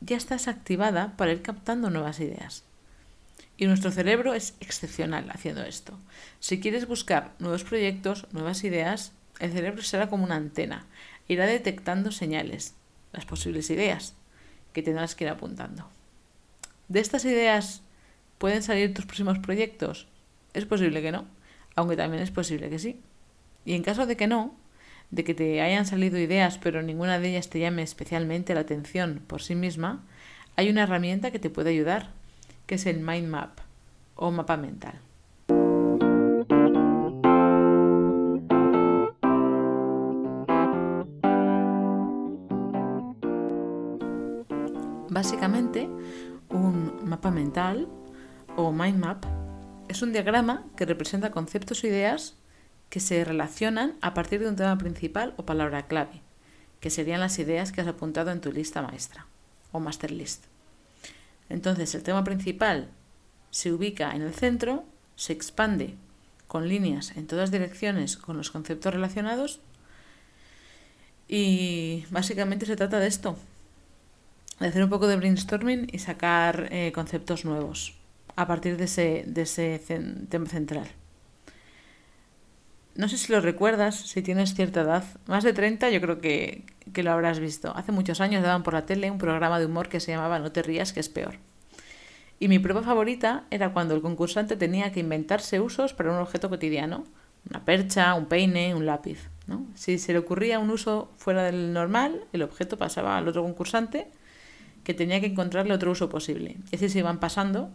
ya 0.00 0.16
estás 0.16 0.48
activada 0.48 1.16
para 1.16 1.32
ir 1.32 1.40
captando 1.40 1.88
nuevas 1.88 2.20
ideas. 2.20 2.67
Y 3.58 3.66
nuestro 3.66 3.90
cerebro 3.90 4.34
es 4.34 4.54
excepcional 4.60 5.28
haciendo 5.30 5.62
esto. 5.64 5.98
Si 6.38 6.60
quieres 6.60 6.86
buscar 6.86 7.34
nuevos 7.40 7.64
proyectos, 7.64 8.26
nuevas 8.32 8.62
ideas, 8.62 9.12
el 9.40 9.52
cerebro 9.52 9.82
será 9.82 10.08
como 10.08 10.24
una 10.24 10.36
antena. 10.36 10.86
Irá 11.26 11.44
detectando 11.44 12.12
señales, 12.12 12.74
las 13.12 13.26
posibles 13.26 13.68
ideas, 13.70 14.14
que 14.72 14.82
tendrás 14.82 15.16
que 15.16 15.24
ir 15.24 15.30
apuntando. 15.30 15.88
¿De 16.86 17.00
estas 17.00 17.24
ideas 17.24 17.82
pueden 18.38 18.62
salir 18.62 18.94
tus 18.94 19.06
próximos 19.06 19.40
proyectos? 19.40 20.06
Es 20.54 20.64
posible 20.64 21.02
que 21.02 21.10
no, 21.10 21.26
aunque 21.74 21.96
también 21.96 22.22
es 22.22 22.30
posible 22.30 22.70
que 22.70 22.78
sí. 22.78 23.00
Y 23.64 23.74
en 23.74 23.82
caso 23.82 24.06
de 24.06 24.16
que 24.16 24.28
no, 24.28 24.54
de 25.10 25.24
que 25.24 25.34
te 25.34 25.60
hayan 25.62 25.86
salido 25.86 26.18
ideas 26.18 26.58
pero 26.58 26.82
ninguna 26.82 27.18
de 27.18 27.30
ellas 27.30 27.50
te 27.50 27.58
llame 27.58 27.82
especialmente 27.82 28.54
la 28.54 28.60
atención 28.60 29.22
por 29.26 29.42
sí 29.42 29.56
misma, 29.56 30.04
hay 30.54 30.70
una 30.70 30.84
herramienta 30.84 31.30
que 31.30 31.38
te 31.38 31.50
puede 31.50 31.70
ayudar, 31.70 32.12
que 32.68 32.74
es 32.74 32.84
el 32.84 33.00
Mind 33.00 33.28
Map 33.28 33.58
o 34.14 34.30
mapa 34.30 34.58
mental. 34.58 35.00
Básicamente, 45.08 45.88
un 46.50 47.08
mapa 47.08 47.30
mental 47.30 47.88
o 48.54 48.70
mind 48.70 48.98
map 48.98 49.24
es 49.88 50.02
un 50.02 50.12
diagrama 50.12 50.66
que 50.76 50.84
representa 50.84 51.30
conceptos 51.30 51.82
o 51.82 51.86
ideas 51.86 52.36
que 52.90 53.00
se 53.00 53.24
relacionan 53.24 53.96
a 54.02 54.12
partir 54.12 54.40
de 54.40 54.48
un 54.48 54.56
tema 54.56 54.76
principal 54.76 55.32
o 55.38 55.46
palabra 55.46 55.86
clave, 55.86 56.20
que 56.80 56.90
serían 56.90 57.20
las 57.20 57.38
ideas 57.38 57.72
que 57.72 57.80
has 57.80 57.88
apuntado 57.88 58.30
en 58.30 58.42
tu 58.42 58.52
lista 58.52 58.82
maestra 58.82 59.26
o 59.72 59.80
master 59.80 60.10
list. 60.10 60.44
Entonces 61.48 61.94
el 61.94 62.02
tema 62.02 62.24
principal 62.24 62.88
se 63.50 63.72
ubica 63.72 64.14
en 64.14 64.22
el 64.22 64.34
centro, 64.34 64.84
se 65.16 65.32
expande 65.32 65.94
con 66.46 66.68
líneas 66.68 67.16
en 67.16 67.26
todas 67.26 67.50
direcciones 67.50 68.16
con 68.16 68.36
los 68.36 68.50
conceptos 68.50 68.92
relacionados 68.92 69.60
y 71.28 72.06
básicamente 72.10 72.64
se 72.64 72.76
trata 72.76 72.98
de 72.98 73.06
esto, 73.06 73.36
de 74.58 74.68
hacer 74.68 74.82
un 74.82 74.90
poco 74.90 75.06
de 75.06 75.16
brainstorming 75.16 75.88
y 75.92 75.98
sacar 75.98 76.68
eh, 76.70 76.90
conceptos 76.92 77.44
nuevos 77.44 77.94
a 78.34 78.46
partir 78.46 78.76
de 78.76 78.84
ese, 78.84 79.24
de 79.26 79.42
ese 79.42 79.80
tema 80.28 80.46
central. 80.46 80.88
No 82.94 83.08
sé 83.08 83.18
si 83.18 83.32
lo 83.32 83.40
recuerdas, 83.40 83.96
si 83.96 84.22
tienes 84.22 84.54
cierta 84.54 84.80
edad. 84.80 85.04
Más 85.26 85.44
de 85.44 85.52
30 85.52 85.90
yo 85.90 86.00
creo 86.00 86.20
que, 86.20 86.64
que 86.92 87.02
lo 87.02 87.12
habrás 87.12 87.38
visto. 87.38 87.72
Hace 87.76 87.92
muchos 87.92 88.20
años 88.20 88.42
daban 88.42 88.62
por 88.62 88.74
la 88.74 88.86
tele 88.86 89.10
un 89.10 89.18
programa 89.18 89.58
de 89.58 89.66
humor 89.66 89.88
que 89.88 90.00
se 90.00 90.12
llamaba 90.12 90.38
No 90.38 90.52
te 90.52 90.62
rías, 90.62 90.92
que 90.92 91.00
es 91.00 91.08
peor. 91.08 91.36
Y 92.40 92.48
mi 92.48 92.58
prueba 92.58 92.82
favorita 92.82 93.44
era 93.50 93.72
cuando 93.72 93.94
el 93.94 94.02
concursante 94.02 94.56
tenía 94.56 94.92
que 94.92 95.00
inventarse 95.00 95.60
usos 95.60 95.92
para 95.92 96.12
un 96.12 96.18
objeto 96.18 96.48
cotidiano. 96.48 97.04
Una 97.50 97.64
percha, 97.64 98.14
un 98.14 98.26
peine, 98.26 98.74
un 98.74 98.86
lápiz. 98.86 99.28
¿no? 99.46 99.66
Si 99.74 99.98
se 99.98 100.12
le 100.12 100.18
ocurría 100.18 100.58
un 100.58 100.70
uso 100.70 101.10
fuera 101.16 101.44
del 101.44 101.72
normal, 101.72 102.24
el 102.32 102.42
objeto 102.42 102.76
pasaba 102.76 103.16
al 103.16 103.26
otro 103.26 103.42
concursante 103.42 104.08
que 104.84 104.94
tenía 104.94 105.20
que 105.20 105.26
encontrarle 105.26 105.74
otro 105.74 105.90
uso 105.90 106.08
posible. 106.08 106.56
Y 106.70 106.76
así 106.76 106.88
se 106.88 107.00
iban 107.00 107.18
pasando 107.18 107.70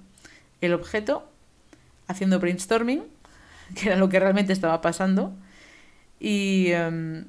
el 0.62 0.74
objeto 0.74 1.29
haciendo 2.08 2.39
brainstorming 2.39 3.03
que 3.75 3.88
era 3.88 3.96
lo 3.98 4.10
que 4.10 4.20
realmente 4.20 4.53
estaba 4.53 4.82
pasando, 4.82 5.34
Y 6.20 6.67
em, 6.72 7.25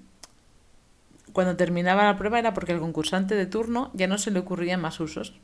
cuando 1.35 1.57
terminaba 1.57 2.05
la 2.05 2.17
prueba 2.17 2.39
era 2.39 2.55
porque 2.55 2.73
al 2.73 2.79
concursante 2.79 3.35
de 3.35 3.45
turno 3.45 3.91
ya 3.93 4.07
no 4.07 4.19
se 4.19 4.31
le 4.31 4.39
ocurrían 4.39 4.81
más 4.81 5.01
usos. 5.01 5.35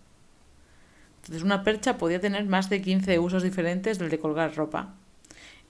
Entonces 1.17 1.43
una 1.43 1.65
percha 1.65 1.99
podía 1.99 2.21
tener 2.21 2.47
más 2.47 2.71
de 2.71 2.81
15 2.81 3.19
usos 3.19 3.43
diferentes 3.43 3.99
del 3.99 4.09
de 4.09 4.21
colgar 4.21 4.55
ropa. 4.55 4.95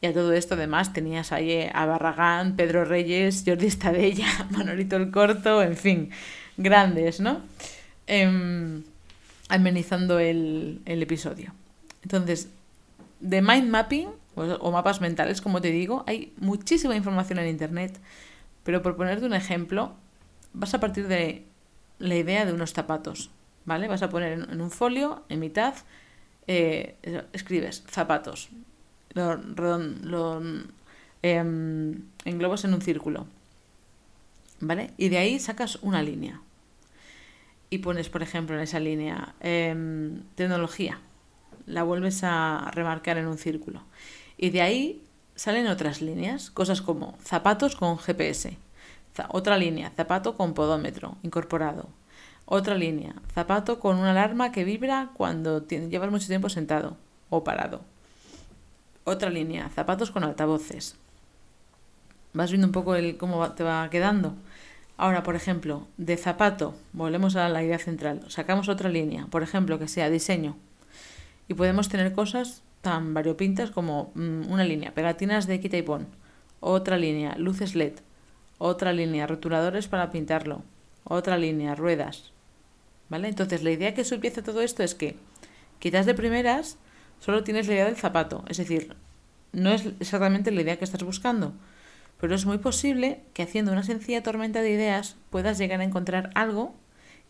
Y 0.02 0.06
a 0.06 0.12
todo 0.12 0.34
esto 0.34 0.54
además 0.54 0.92
tenías 0.92 1.32
ahí 1.32 1.68
a 1.72 1.86
Barragán, 1.86 2.54
Pedro 2.54 2.84
Reyes, 2.84 3.44
Jordi 3.46 3.66
Estadella, 3.66 4.26
Manolito 4.50 4.96
el 4.96 5.10
Corto, 5.10 5.62
en 5.62 5.76
fin, 5.76 6.10
grandes, 6.58 7.20
¿no? 7.20 7.40
Em, 8.06 8.82
amenizando 9.48 10.18
el, 10.18 10.82
episodio. 10.84 11.54
Entonces, 12.02 12.50
de 13.20 13.40
mind 13.40 13.70
mapping 13.70 14.08
o 14.34 14.70
mapas 14.70 15.00
mentales, 15.00 15.40
como 15.40 15.62
te 15.62 15.70
digo, 15.70 16.04
hay 16.06 16.32
muchísima 16.36 16.94
información 16.94 17.38
en 17.38 17.48
Internet, 17.48 17.98
pero 18.64 18.82
por 18.82 18.96
ponerte 18.96 19.24
un 19.24 19.34
ejemplo, 19.34 19.94
vas 20.52 20.74
a 20.74 20.80
partir 20.80 21.08
de 21.08 21.44
la 21.98 22.16
idea 22.16 22.44
de 22.44 22.52
unos 22.52 22.72
zapatos, 22.72 23.30
¿vale? 23.64 23.88
Vas 23.88 24.02
a 24.02 24.08
poner 24.10 24.32
en, 24.32 24.60
un 24.60 24.70
folio, 24.70 25.24
en 25.28 25.40
mitad, 25.40 25.74
eh, 26.46 26.96
escribes 27.32 27.84
zapatos, 27.88 28.48
lo, 29.12 29.36
lo 29.36 30.42
em, 31.22 32.02
englobas 32.24 32.64
en 32.64 32.74
un 32.74 32.82
círculo, 32.82 33.26
¿vale? 34.60 34.92
Y 34.96 35.08
de 35.08 35.18
ahí 35.18 35.38
sacas 35.38 35.76
una 35.82 36.02
línea. 36.02 36.40
Y 37.72 37.78
pones, 37.78 38.08
por 38.08 38.22
ejemplo, 38.22 38.56
en 38.56 38.62
esa 38.62 38.80
línea 38.80 39.34
em, 39.40 40.22
tecnología. 40.34 40.98
La 41.66 41.84
vuelves 41.84 42.24
a 42.24 42.70
remarcar 42.74 43.16
en 43.16 43.28
un 43.28 43.38
círculo. 43.38 43.82
Y 44.36 44.50
de 44.50 44.62
ahí 44.62 45.04
salen 45.36 45.68
otras 45.68 46.02
líneas, 46.02 46.50
cosas 46.50 46.82
como 46.82 47.16
zapatos 47.22 47.76
con 47.76 47.96
GPS 47.98 48.58
otra 49.30 49.58
línea, 49.58 49.90
zapato 49.96 50.36
con 50.36 50.54
podómetro 50.54 51.16
incorporado. 51.22 51.88
Otra 52.52 52.74
línea, 52.74 53.14
zapato 53.32 53.78
con 53.78 53.96
una 53.98 54.10
alarma 54.10 54.50
que 54.50 54.64
vibra 54.64 55.10
cuando 55.14 55.66
llevas 55.66 56.10
mucho 56.10 56.26
tiempo 56.26 56.48
sentado 56.48 56.96
o 57.28 57.44
parado. 57.44 57.82
Otra 59.04 59.30
línea, 59.30 59.68
zapatos 59.68 60.10
con 60.10 60.24
altavoces. 60.24 60.96
Vas 62.32 62.50
viendo 62.50 62.66
un 62.66 62.72
poco 62.72 62.96
el, 62.96 63.16
cómo 63.16 63.52
te 63.52 63.62
va 63.62 63.88
quedando. 63.88 64.34
Ahora, 64.96 65.22
por 65.22 65.36
ejemplo, 65.36 65.86
de 65.96 66.16
zapato, 66.16 66.74
volvemos 66.92 67.36
a 67.36 67.48
la 67.48 67.62
idea 67.62 67.78
central. 67.78 68.22
Sacamos 68.28 68.68
otra 68.68 68.88
línea, 68.88 69.26
por 69.30 69.42
ejemplo, 69.42 69.78
que 69.78 69.88
sea 69.88 70.10
diseño. 70.10 70.56
Y 71.46 71.54
podemos 71.54 71.88
tener 71.88 72.12
cosas 72.12 72.62
tan 72.82 73.14
variopintas 73.14 73.70
como 73.70 74.10
mm, 74.14 74.50
una 74.50 74.64
línea, 74.64 74.92
pegatinas 74.92 75.46
de 75.46 75.60
quita 75.60 75.76
y 75.76 75.82
pon. 75.82 76.08
Otra 76.58 76.96
línea, 76.96 77.36
luces 77.38 77.74
LED 77.74 77.94
otra 78.60 78.92
línea, 78.92 79.26
rotuladores 79.26 79.88
para 79.88 80.10
pintarlo, 80.12 80.62
otra 81.04 81.38
línea, 81.38 81.74
ruedas. 81.74 82.30
¿Vale? 83.08 83.28
Entonces 83.28 83.62
la 83.64 83.70
idea 83.70 83.94
que 83.94 84.04
subyace 84.04 84.42
todo 84.42 84.60
esto 84.60 84.82
es 84.82 84.94
que 84.94 85.16
quizás 85.78 86.04
de 86.04 86.14
primeras 86.14 86.76
solo 87.20 87.42
tienes 87.42 87.66
la 87.66 87.72
idea 87.72 87.84
del 87.86 87.96
zapato, 87.96 88.44
es 88.48 88.58
decir, 88.58 88.94
no 89.52 89.70
es 89.70 89.86
exactamente 89.98 90.50
la 90.50 90.60
idea 90.60 90.78
que 90.78 90.84
estás 90.84 91.02
buscando, 91.02 91.54
pero 92.20 92.34
es 92.34 92.44
muy 92.44 92.58
posible 92.58 93.22
que 93.32 93.42
haciendo 93.42 93.72
una 93.72 93.82
sencilla 93.82 94.22
tormenta 94.22 94.60
de 94.60 94.70
ideas 94.70 95.16
puedas 95.30 95.56
llegar 95.56 95.80
a 95.80 95.84
encontrar 95.84 96.30
algo 96.34 96.74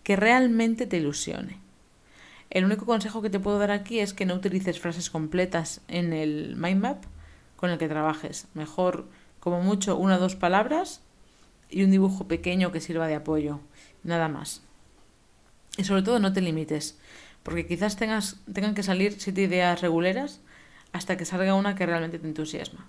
que 0.02 0.16
realmente 0.16 0.84
te 0.86 0.96
ilusione. 0.96 1.58
El 2.50 2.64
único 2.64 2.86
consejo 2.86 3.22
que 3.22 3.30
te 3.30 3.38
puedo 3.38 3.60
dar 3.60 3.70
aquí 3.70 4.00
es 4.00 4.14
que 4.14 4.26
no 4.26 4.34
utilices 4.34 4.80
frases 4.80 5.10
completas 5.10 5.80
en 5.86 6.12
el 6.12 6.56
mind 6.56 6.82
map 6.82 7.04
con 7.54 7.70
el 7.70 7.78
que 7.78 7.88
trabajes. 7.88 8.48
Mejor, 8.54 9.06
como 9.38 9.62
mucho, 9.62 9.96
una 9.96 10.16
o 10.16 10.18
dos 10.18 10.34
palabras 10.34 11.02
y 11.70 11.84
un 11.84 11.90
dibujo 11.90 12.26
pequeño 12.26 12.72
que 12.72 12.80
sirva 12.80 13.06
de 13.06 13.14
apoyo, 13.14 13.60
nada 14.02 14.28
más. 14.28 14.62
Y 15.76 15.84
sobre 15.84 16.02
todo 16.02 16.18
no 16.18 16.32
te 16.32 16.40
limites, 16.40 16.98
porque 17.42 17.66
quizás 17.66 17.96
tengas, 17.96 18.36
tengan 18.52 18.74
que 18.74 18.82
salir 18.82 19.14
siete 19.18 19.42
ideas 19.42 19.80
reguleras 19.80 20.40
hasta 20.92 21.16
que 21.16 21.24
salga 21.24 21.54
una 21.54 21.76
que 21.76 21.86
realmente 21.86 22.18
te 22.18 22.26
entusiasma. 22.26 22.86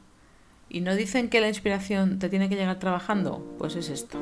¿Y 0.69 0.81
no 0.81 0.95
dicen 0.95 1.29
que 1.29 1.41
la 1.41 1.49
inspiración 1.49 2.17
te 2.17 2.29
tiene 2.29 2.49
que 2.49 2.55
llegar 2.55 2.79
trabajando? 2.79 3.55
Pues 3.57 3.75
es 3.75 3.89
esto. 3.89 4.17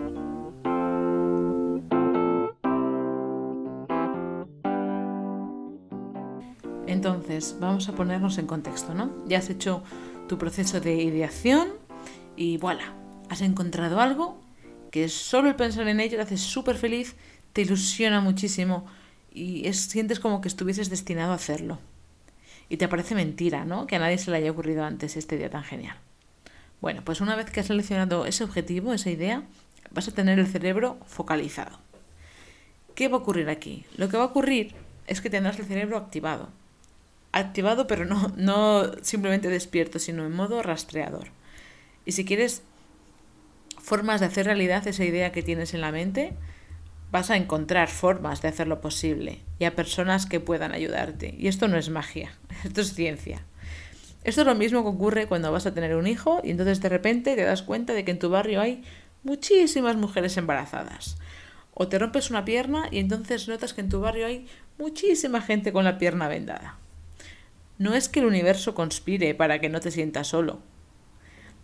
Entonces, 6.87 7.55
vamos 7.59 7.87
a 7.87 7.93
ponernos 7.93 8.39
en 8.39 8.47
contexto, 8.47 8.95
¿no? 8.95 9.11
Ya 9.27 9.37
has 9.37 9.49
hecho 9.49 9.83
tu 10.27 10.39
proceso 10.39 10.81
de 10.81 10.95
ideación 10.95 11.69
y 12.35 12.57
voilà, 12.57 12.93
has 13.29 13.41
encontrado 13.41 13.99
algo 13.99 14.39
que 14.91 15.09
solo 15.09 15.49
el 15.49 15.55
pensar 15.55 15.87
en 15.87 15.99
ello 15.99 16.17
te 16.17 16.23
hace 16.23 16.37
súper 16.37 16.77
feliz, 16.77 17.15
te 17.53 17.61
ilusiona 17.61 18.21
muchísimo 18.21 18.85
y 19.31 19.67
es, 19.67 19.81
sientes 19.81 20.19
como 20.19 20.41
que 20.41 20.47
estuvieses 20.47 20.89
destinado 20.89 21.31
a 21.31 21.35
hacerlo. 21.35 21.79
Y 22.69 22.77
te 22.77 22.87
parece 22.87 23.15
mentira, 23.15 23.65
¿no? 23.65 23.87
Que 23.87 23.95
a 23.95 23.99
nadie 23.99 24.17
se 24.17 24.31
le 24.31 24.37
haya 24.37 24.51
ocurrido 24.51 24.83
antes 24.83 25.17
este 25.17 25.37
día 25.37 25.49
tan 25.49 25.63
genial. 25.63 25.97
Bueno, 26.81 27.01
pues 27.03 27.19
una 27.19 27.35
vez 27.35 27.49
que 27.49 27.59
has 27.59 27.67
seleccionado 27.67 28.25
ese 28.25 28.43
objetivo, 28.43 28.93
esa 28.93 29.09
idea, 29.09 29.43
vas 29.91 30.07
a 30.07 30.13
tener 30.13 30.39
el 30.39 30.47
cerebro 30.47 30.97
focalizado. 31.05 31.79
¿Qué 32.95 33.07
va 33.07 33.17
a 33.17 33.21
ocurrir 33.21 33.49
aquí? 33.49 33.85
Lo 33.97 34.09
que 34.09 34.17
va 34.17 34.23
a 34.23 34.27
ocurrir 34.27 34.75
es 35.07 35.21
que 35.21 35.29
tendrás 35.29 35.59
el 35.59 35.65
cerebro 35.65 35.97
activado. 35.97 36.49
Activado, 37.31 37.87
pero 37.87 38.05
no, 38.05 38.31
no 38.37 38.91
simplemente 39.01 39.49
despierto, 39.49 39.99
sino 39.99 40.25
en 40.25 40.33
modo 40.33 40.61
rastreador. 40.61 41.29
Y 42.05 42.13
si 42.13 42.25
quieres 42.25 42.63
formas 43.89 44.19
de 44.19 44.27
hacer 44.27 44.45
realidad 44.45 44.87
esa 44.87 45.03
idea 45.03 45.31
que 45.31 45.41
tienes 45.41 45.73
en 45.73 45.81
la 45.81 45.91
mente, 45.91 46.33
vas 47.11 47.31
a 47.31 47.37
encontrar 47.37 47.89
formas 47.89 48.39
de 48.39 48.47
hacerlo 48.47 48.81
posible 48.81 49.39
y 49.57 49.65
a 49.65 49.75
personas 49.75 50.27
que 50.27 50.39
puedan 50.39 50.73
ayudarte. 50.73 51.33
Y 51.39 51.47
esto 51.47 51.67
no 51.67 51.75
es 51.75 51.89
magia, 51.89 52.31
esto 52.63 52.81
es 52.81 52.93
ciencia. 52.93 53.41
Esto 54.23 54.41
es 54.41 54.47
lo 54.47 54.53
mismo 54.53 54.83
que 54.83 54.89
ocurre 54.89 55.25
cuando 55.25 55.51
vas 55.51 55.65
a 55.65 55.73
tener 55.73 55.95
un 55.95 56.05
hijo 56.05 56.39
y 56.43 56.51
entonces 56.51 56.81
de 56.81 56.89
repente 56.89 57.35
te 57.35 57.43
das 57.43 57.63
cuenta 57.63 57.93
de 57.93 58.05
que 58.05 58.11
en 58.11 58.19
tu 58.19 58.29
barrio 58.29 58.61
hay 58.61 58.83
muchísimas 59.23 59.95
mujeres 59.95 60.37
embarazadas. 60.37 61.17
O 61.73 61.87
te 61.87 61.97
rompes 61.97 62.29
una 62.29 62.45
pierna 62.45 62.89
y 62.91 62.99
entonces 62.99 63.47
notas 63.47 63.73
que 63.73 63.81
en 63.81 63.89
tu 63.89 64.01
barrio 64.01 64.27
hay 64.27 64.45
muchísima 64.77 65.41
gente 65.41 65.73
con 65.73 65.83
la 65.83 65.97
pierna 65.97 66.27
vendada. 66.27 66.77
No 67.79 67.95
es 67.95 68.07
que 68.07 68.19
el 68.19 68.27
universo 68.27 68.75
conspire 68.75 69.33
para 69.33 69.59
que 69.59 69.69
no 69.69 69.79
te 69.79 69.89
sientas 69.89 70.27
solo, 70.27 70.59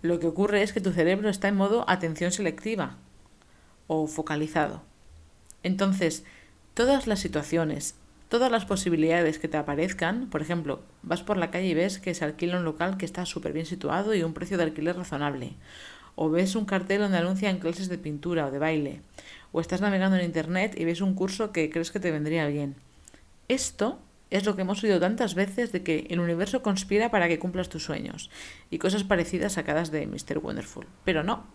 lo 0.06 0.20
que 0.20 0.28
ocurre 0.28 0.62
es 0.62 0.74
que 0.74 0.82
tu 0.82 0.92
cerebro 0.92 1.30
está 1.30 1.48
en 1.48 1.56
modo 1.56 1.86
atención 1.88 2.32
selectiva 2.32 2.98
o 3.88 4.08
focalizado. 4.08 4.82
Entonces, 5.64 6.24
todas 6.74 7.08
las 7.08 7.20
situaciones, 7.20 7.96
todas 8.30 8.52
las 8.52 8.66
posibilidades 8.66 9.40
que 9.40 9.48
te 9.48 9.58
aparezcan, 9.58 10.30
por 10.30 10.42
ejemplo, 10.42 10.82
vas 11.04 11.24
por 11.24 11.38
la 11.38 11.52
calle 11.52 11.68
y 11.68 11.74
ves 11.74 12.00
que 12.00 12.14
se 12.14 12.26
alquila 12.26 12.58
un 12.58 12.66
local 12.66 12.98
que 12.98 13.06
está 13.06 13.26
súper 13.26 13.54
bien 13.54 13.66
situado 13.66 14.14
y 14.14 14.24
un 14.24 14.34
precio 14.34 14.58
de 14.58 14.64
alquiler 14.64 14.96
razonable, 14.96 15.54
o 16.16 16.30
ves 16.30 16.56
un 16.56 16.66
cartel 16.66 17.02
donde 17.02 17.18
anuncian 17.18 17.60
clases 17.60 17.90
de 17.90 17.98
pintura 17.98 18.48
o 18.48 18.52
de 18.52 18.60
baile, 18.60 19.02
o 19.52 19.62
estás 19.62 19.82
navegando 19.82 20.18
en 20.18 20.26
Internet 20.26 20.76
y 20.78 20.86
ves 20.86 21.02
un 21.02 21.14
curso 21.14 21.52
que 21.52 21.70
crees 21.70 21.92
que 21.92 22.00
te 22.00 22.12
vendría 22.12 22.48
bien. 22.48 22.76
Esto 23.48 24.00
es 24.36 24.46
lo 24.46 24.56
que 24.56 24.64
hemos 24.64 24.84
oído 24.84 25.00
tantas 25.00 25.34
veces 25.34 25.72
de 25.72 25.84
que 25.84 26.08
el 26.10 26.20
universo 26.20 26.62
conspira 26.62 27.10
para 27.10 27.28
que 27.28 27.40
cumplas 27.40 27.70
tus 27.70 27.84
sueños 27.84 28.30
y 28.70 28.78
cosas 28.80 29.04
parecidas 29.04 29.54
sacadas 29.54 29.92
de 29.92 30.06
Mr. 30.08 30.40
Wonderful. 30.40 30.88
Pero 31.04 31.24
no. 31.24 31.46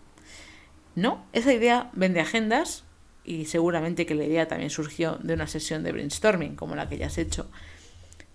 No, 0.95 1.23
esa 1.31 1.53
idea 1.53 1.89
vende 1.93 2.19
agendas 2.19 2.83
y 3.23 3.45
seguramente 3.45 4.05
que 4.05 4.15
la 4.15 4.25
idea 4.25 4.47
también 4.47 4.69
surgió 4.69 5.17
de 5.21 5.35
una 5.35 5.47
sesión 5.47 5.83
de 5.83 5.91
brainstorming 5.91 6.55
como 6.55 6.75
la 6.75 6.89
que 6.89 6.97
ya 6.97 7.07
has 7.07 7.17
hecho. 7.17 7.49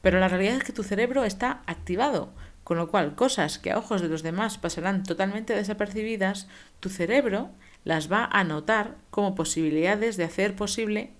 Pero 0.00 0.20
la 0.20 0.28
realidad 0.28 0.56
es 0.56 0.64
que 0.64 0.72
tu 0.72 0.84
cerebro 0.84 1.24
está 1.24 1.62
activado, 1.66 2.32
con 2.62 2.78
lo 2.78 2.88
cual 2.88 3.16
cosas 3.16 3.58
que 3.58 3.72
a 3.72 3.78
ojos 3.78 4.00
de 4.00 4.08
los 4.08 4.22
demás 4.22 4.58
pasarán 4.58 5.02
totalmente 5.02 5.54
desapercibidas, 5.54 6.46
tu 6.80 6.88
cerebro 6.88 7.50
las 7.84 8.10
va 8.10 8.24
a 8.24 8.44
notar 8.44 8.96
como 9.10 9.34
posibilidades 9.34 10.16
de 10.16 10.24
hacer 10.24 10.54
posible 10.54 11.10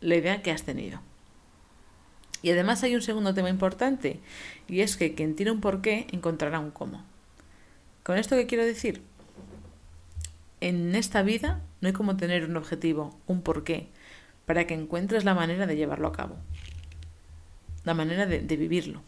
la 0.00 0.16
idea 0.16 0.42
que 0.42 0.52
has 0.52 0.62
tenido. 0.62 1.00
Y 2.42 2.50
además 2.50 2.82
hay 2.82 2.94
un 2.94 3.02
segundo 3.02 3.34
tema 3.34 3.48
importante, 3.48 4.20
y 4.68 4.80
es 4.80 4.96
que 4.96 5.14
quien 5.14 5.36
tiene 5.36 5.52
un 5.52 5.60
porqué 5.60 6.06
encontrará 6.10 6.58
un 6.58 6.72
cómo. 6.72 7.04
¿Con 8.02 8.18
esto 8.18 8.36
qué 8.36 8.46
quiero 8.46 8.64
decir? 8.64 9.02
En 10.60 10.94
esta 10.94 11.22
vida 11.22 11.60
no 11.80 11.88
hay 11.88 11.92
como 11.92 12.16
tener 12.16 12.44
un 12.44 12.56
objetivo, 12.56 13.16
un 13.26 13.42
porqué, 13.42 13.88
para 14.44 14.66
que 14.66 14.74
encuentres 14.74 15.24
la 15.24 15.34
manera 15.34 15.66
de 15.66 15.76
llevarlo 15.76 16.08
a 16.08 16.12
cabo, 16.12 16.36
la 17.84 17.94
manera 17.94 18.26
de, 18.26 18.40
de 18.40 18.56
vivirlo. 18.56 19.02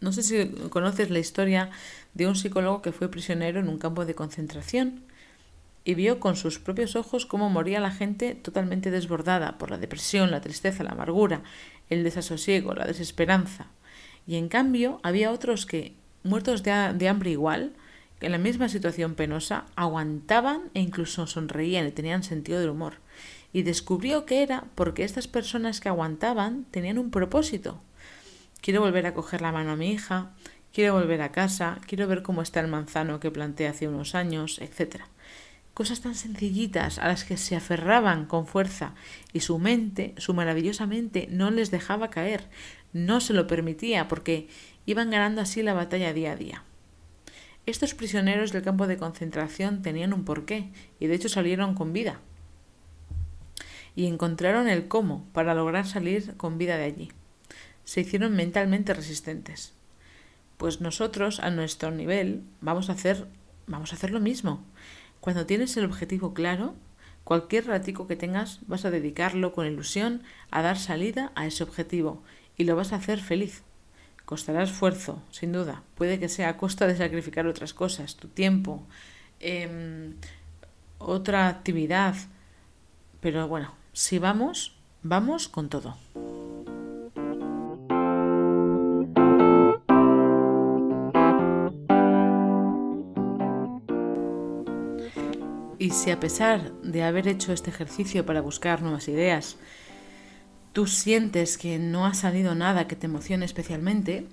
No 0.00 0.12
sé 0.12 0.22
si 0.22 0.48
conoces 0.70 1.10
la 1.10 1.18
historia 1.18 1.70
de 2.14 2.26
un 2.26 2.36
psicólogo 2.36 2.82
que 2.82 2.92
fue 2.92 3.10
prisionero 3.10 3.60
en 3.60 3.68
un 3.68 3.78
campo 3.78 4.04
de 4.04 4.14
concentración 4.14 5.02
y 5.84 5.94
vio 5.94 6.18
con 6.18 6.36
sus 6.36 6.58
propios 6.58 6.96
ojos 6.96 7.26
cómo 7.26 7.50
moría 7.50 7.78
la 7.78 7.90
gente 7.90 8.34
totalmente 8.34 8.90
desbordada 8.90 9.58
por 9.58 9.70
la 9.70 9.78
depresión, 9.78 10.30
la 10.30 10.40
tristeza, 10.40 10.82
la 10.82 10.92
amargura, 10.92 11.42
el 11.90 12.04
desasosiego, 12.04 12.74
la 12.74 12.86
desesperanza. 12.86 13.66
Y 14.26 14.36
en 14.36 14.48
cambio 14.48 15.00
había 15.02 15.30
otros 15.30 15.66
que, 15.66 15.94
muertos 16.22 16.62
de, 16.62 17.08
hambre 17.08 17.30
igual, 17.30 17.74
en 18.20 18.32
la 18.32 18.38
misma 18.38 18.70
situación 18.70 19.14
penosa 19.14 19.66
aguantaban 19.76 20.70
e 20.72 20.80
incluso 20.80 21.26
sonreían 21.26 21.86
y 21.86 21.92
tenían 21.92 22.22
sentido 22.22 22.58
del 22.58 22.70
humor. 22.70 22.94
Y 23.52 23.62
descubrió 23.62 24.24
que 24.24 24.42
era 24.42 24.64
porque 24.74 25.04
estas 25.04 25.28
personas 25.28 25.80
que 25.80 25.90
aguantaban 25.90 26.64
tenían 26.70 26.98
un 26.98 27.10
propósito. 27.10 27.80
Quiero 28.62 28.80
volver 28.80 29.06
a 29.06 29.12
coger 29.12 29.42
la 29.42 29.52
mano 29.52 29.72
a 29.72 29.76
mi 29.76 29.92
hija, 29.92 30.30
quiero 30.72 30.94
volver 30.94 31.20
a 31.20 31.32
casa, 31.32 31.78
quiero 31.86 32.08
ver 32.08 32.22
cómo 32.22 32.40
está 32.40 32.60
el 32.60 32.68
manzano 32.68 33.20
que 33.20 33.30
planté 33.30 33.68
hace 33.68 33.86
unos 33.86 34.14
años, 34.14 34.58
etc. 34.58 35.02
Cosas 35.74 36.00
tan 36.00 36.14
sencillitas 36.14 36.98
a 36.98 37.08
las 37.08 37.24
que 37.24 37.36
se 37.36 37.56
aferraban 37.56 38.26
con 38.26 38.46
fuerza 38.46 38.94
y 39.32 39.40
su 39.40 39.58
mente, 39.58 40.14
su 40.18 40.32
maravillosa 40.32 40.86
mente, 40.86 41.26
no 41.30 41.50
les 41.50 41.72
dejaba 41.72 42.10
caer, 42.10 42.48
no 42.92 43.20
se 43.20 43.34
lo 43.34 43.48
permitía 43.48 44.06
porque 44.06 44.48
iban 44.86 45.10
ganando 45.10 45.40
así 45.40 45.64
la 45.64 45.74
batalla 45.74 46.12
día 46.12 46.32
a 46.32 46.36
día. 46.36 46.62
Estos 47.66 47.94
prisioneros 47.94 48.52
del 48.52 48.62
campo 48.62 48.86
de 48.86 48.98
concentración 48.98 49.82
tenían 49.82 50.12
un 50.12 50.24
porqué 50.24 50.70
y 51.00 51.08
de 51.08 51.14
hecho 51.14 51.28
salieron 51.28 51.74
con 51.74 51.92
vida. 51.92 52.20
Y 53.96 54.06
encontraron 54.06 54.68
el 54.68 54.86
cómo 54.86 55.24
para 55.32 55.54
lograr 55.54 55.86
salir 55.86 56.36
con 56.36 56.58
vida 56.58 56.76
de 56.76 56.84
allí. 56.84 57.12
Se 57.84 58.02
hicieron 58.02 58.36
mentalmente 58.36 58.92
resistentes. 58.92 59.72
Pues 60.56 60.80
nosotros, 60.80 61.40
a 61.40 61.50
nuestro 61.50 61.90
nivel, 61.90 62.42
vamos 62.60 62.90
a 62.90 62.92
hacer, 62.92 63.26
vamos 63.66 63.92
a 63.92 63.96
hacer 63.96 64.10
lo 64.10 64.20
mismo. 64.20 64.64
Cuando 65.24 65.46
tienes 65.46 65.74
el 65.78 65.86
objetivo 65.86 66.34
claro, 66.34 66.74
cualquier 67.24 67.66
ratico 67.66 68.06
que 68.06 68.14
tengas 68.14 68.58
vas 68.66 68.84
a 68.84 68.90
dedicarlo 68.90 69.54
con 69.54 69.66
ilusión 69.66 70.22
a 70.50 70.60
dar 70.60 70.76
salida 70.76 71.32
a 71.34 71.46
ese 71.46 71.62
objetivo 71.62 72.22
y 72.58 72.64
lo 72.64 72.76
vas 72.76 72.92
a 72.92 72.96
hacer 72.96 73.20
feliz. 73.20 73.62
Costará 74.26 74.62
esfuerzo, 74.62 75.22
sin 75.30 75.50
duda. 75.50 75.82
Puede 75.94 76.20
que 76.20 76.28
sea 76.28 76.50
a 76.50 76.56
costa 76.58 76.86
de 76.86 76.98
sacrificar 76.98 77.46
otras 77.46 77.72
cosas, 77.72 78.16
tu 78.16 78.28
tiempo, 78.28 78.86
em, 79.40 80.12
otra 80.98 81.48
actividad. 81.48 82.16
Pero 83.22 83.48
bueno, 83.48 83.72
si 83.94 84.18
vamos, 84.18 84.76
vamos 85.02 85.48
con 85.48 85.70
todo. 85.70 85.96
Y 95.84 95.90
si 95.90 96.10
a 96.10 96.18
pesar 96.18 96.72
de 96.80 97.02
haber 97.02 97.28
hecho 97.28 97.52
este 97.52 97.68
ejercicio 97.68 98.24
para 98.24 98.40
buscar 98.40 98.80
nuevas 98.80 99.06
ideas, 99.06 99.58
tú 100.72 100.86
sientes 100.86 101.58
que 101.58 101.78
no 101.78 102.06
ha 102.06 102.14
salido 102.14 102.54
nada 102.54 102.88
que 102.88 102.96
te 102.96 103.04
emocione 103.04 103.44
especialmente, 103.44 104.26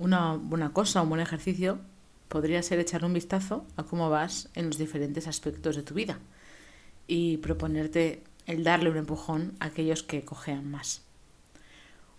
una 0.00 0.34
buena 0.34 0.72
cosa, 0.72 1.02
un 1.02 1.08
buen 1.08 1.20
ejercicio, 1.20 1.78
podría 2.28 2.64
ser 2.64 2.80
echar 2.80 3.04
un 3.04 3.12
vistazo 3.12 3.64
a 3.76 3.84
cómo 3.84 4.10
vas 4.10 4.48
en 4.56 4.66
los 4.66 4.76
diferentes 4.76 5.28
aspectos 5.28 5.76
de 5.76 5.84
tu 5.84 5.94
vida 5.94 6.18
y 7.06 7.36
proponerte 7.36 8.24
el 8.46 8.64
darle 8.64 8.90
un 8.90 8.96
empujón 8.96 9.52
a 9.60 9.66
aquellos 9.66 10.02
que 10.02 10.24
cojean 10.24 10.68
más. 10.68 11.02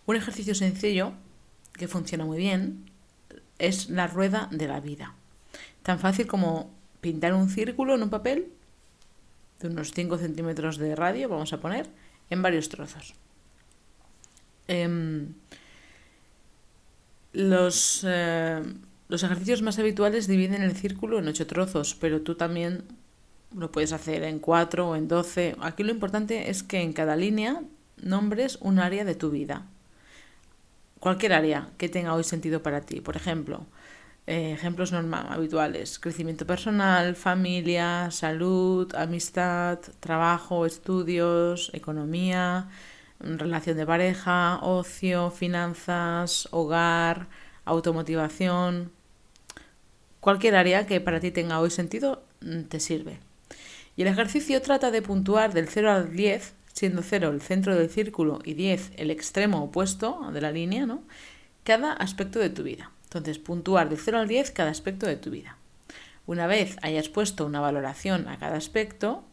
Un 0.05 0.15
ejercicio 0.15 0.55
sencillo 0.55 1.11
que 1.73 1.89
funciona 1.89 2.23
muy 2.23 2.37
bien 2.37 2.89
es 3.59 3.89
la 3.89 4.07
rueda 4.07 4.47
de 4.53 4.69
la 4.69 4.79
vida. 4.79 5.15
Tan 5.81 5.99
fácil 5.99 6.27
como 6.27 6.71
pintar 7.03 7.33
un 7.33 7.49
círculo 7.49 7.93
en 7.95 8.03
un 8.03 8.09
papel 8.09 8.47
de 9.59 9.67
unos 9.67 9.91
5 9.91 10.17
centímetros 10.17 10.77
de 10.77 10.95
radio, 10.95 11.27
vamos 11.27 11.51
a 11.51 11.59
poner, 11.59 11.85
en 12.29 12.41
varios 12.41 12.69
trozos. 12.69 13.13
Em, 14.67 15.33
los, 17.33 18.05
eh, 18.07 18.63
los 19.09 19.21
ejercicios 19.21 19.61
más 19.61 19.77
habituales 19.79 20.27
dividen 20.27 20.63
el 20.63 20.75
círculo 20.75 21.19
en 21.19 21.27
ocho 21.27 21.45
trozos, 21.45 21.93
pero 21.99 22.21
tú 22.21 22.35
también 22.35 22.85
lo 23.55 23.69
puedes 23.71 23.91
hacer 23.91 24.23
en 24.23 24.39
cuatro 24.39 24.89
o 24.89 24.95
en 24.95 25.09
doce. 25.09 25.55
Aquí 25.59 25.83
lo 25.83 25.91
importante 25.91 26.49
es 26.49 26.63
que 26.63 26.81
en 26.81 26.93
cada 26.93 27.17
línea 27.17 27.61
nombres 28.01 28.57
un 28.61 28.79
área 28.79 29.03
de 29.03 29.15
tu 29.15 29.29
vida. 29.29 29.67
Cualquier 30.99 31.33
área 31.33 31.69
que 31.77 31.89
tenga 31.89 32.13
hoy 32.13 32.23
sentido 32.23 32.63
para 32.63 32.79
ti. 32.79 33.01
Por 33.01 33.17
ejemplo, 33.17 33.65
eh, 34.25 34.53
ejemplos 34.53 34.91
normal, 34.91 35.27
habituales. 35.29 35.99
Crecimiento 35.99 36.45
personal, 36.47 37.15
familia, 37.15 38.09
salud, 38.11 38.93
amistad, 38.95 39.79
trabajo, 39.99 40.65
estudios, 40.65 41.71
economía, 41.73 42.69
relación 43.19 43.77
de 43.77 43.85
pareja, 43.85 44.59
ocio, 44.61 45.31
finanzas, 45.31 46.47
hogar, 46.51 47.27
automotivación. 47.65 48.91
Cualquier 50.19 50.55
área 50.55 50.87
que 50.87 51.01
para 51.01 51.19
ti 51.19 51.31
tenga 51.31 51.59
hoy 51.59 51.69
sentido 51.69 52.23
mm, 52.41 52.63
te 52.63 52.79
sirve. 52.79 53.19
Y 53.95 54.03
el 54.03 54.07
ejercicio 54.07 54.61
trata 54.61 54.89
de 54.89 55.01
puntuar 55.01 55.53
del 55.53 55.67
0 55.67 55.91
al 55.91 56.15
10, 56.15 56.53
siendo 56.73 57.03
0 57.03 57.29
el 57.29 57.41
centro 57.41 57.75
del 57.75 57.89
círculo 57.89 58.39
y 58.43 58.53
10 58.53 58.93
el 58.97 59.11
extremo 59.11 59.63
opuesto 59.63 60.31
de 60.31 60.41
la 60.41 60.51
línea, 60.51 60.85
¿no? 60.85 61.03
cada 61.63 61.93
aspecto 61.93 62.39
de 62.39 62.49
tu 62.49 62.63
vida. 62.63 62.91
Entonces, 63.15 63.39
puntuar 63.39 63.89
del 63.89 63.99
0 63.99 64.19
al 64.19 64.27
10 64.27 64.51
cada 64.51 64.71
aspecto 64.71 65.05
de 65.05 65.17
tu 65.17 65.29
vida. 65.29 65.57
Una 66.25 66.47
vez 66.47 66.77
hayas 66.81 67.09
puesto 67.09 67.45
una 67.45 67.59
valoración 67.59 68.27
a 68.27 68.39
cada 68.39 68.57
aspecto, 68.57 69.23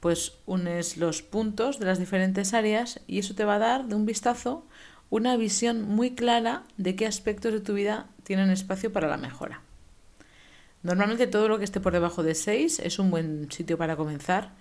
pues 0.00 0.34
unes 0.46 0.96
los 0.96 1.22
puntos 1.22 1.78
de 1.78 1.86
las 1.86 1.98
diferentes 1.98 2.54
áreas 2.54 3.00
y 3.06 3.18
eso 3.18 3.34
te 3.34 3.44
va 3.44 3.56
a 3.56 3.58
dar 3.58 3.86
de 3.86 3.94
un 3.94 4.06
vistazo 4.06 4.64
una 5.10 5.36
visión 5.36 5.82
muy 5.82 6.14
clara 6.14 6.62
de 6.76 6.94
qué 6.94 7.06
aspectos 7.06 7.52
de 7.52 7.60
tu 7.60 7.74
vida 7.74 8.06
tienen 8.22 8.48
espacio 8.50 8.92
para 8.92 9.08
la 9.08 9.16
mejora. 9.16 9.60
Normalmente 10.82 11.26
todo 11.26 11.48
lo 11.48 11.58
que 11.58 11.64
esté 11.64 11.80
por 11.80 11.92
debajo 11.92 12.22
de 12.22 12.34
6 12.34 12.78
es 12.78 12.98
un 12.98 13.10
buen 13.10 13.50
sitio 13.50 13.76
para 13.76 13.96
comenzar, 13.96 14.52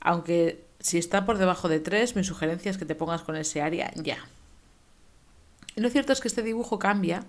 aunque 0.00 0.64
si 0.80 0.98
está 0.98 1.26
por 1.26 1.38
debajo 1.38 1.68
de 1.68 1.78
3, 1.78 2.16
mi 2.16 2.24
sugerencia 2.24 2.70
es 2.70 2.78
que 2.78 2.86
te 2.86 2.94
pongas 2.94 3.22
con 3.22 3.36
ese 3.36 3.60
área 3.60 3.92
ya. 3.94 4.18
Lo 5.80 5.88
cierto 5.88 6.12
es 6.12 6.20
que 6.20 6.28
este 6.28 6.42
dibujo 6.42 6.78
cambia 6.78 7.24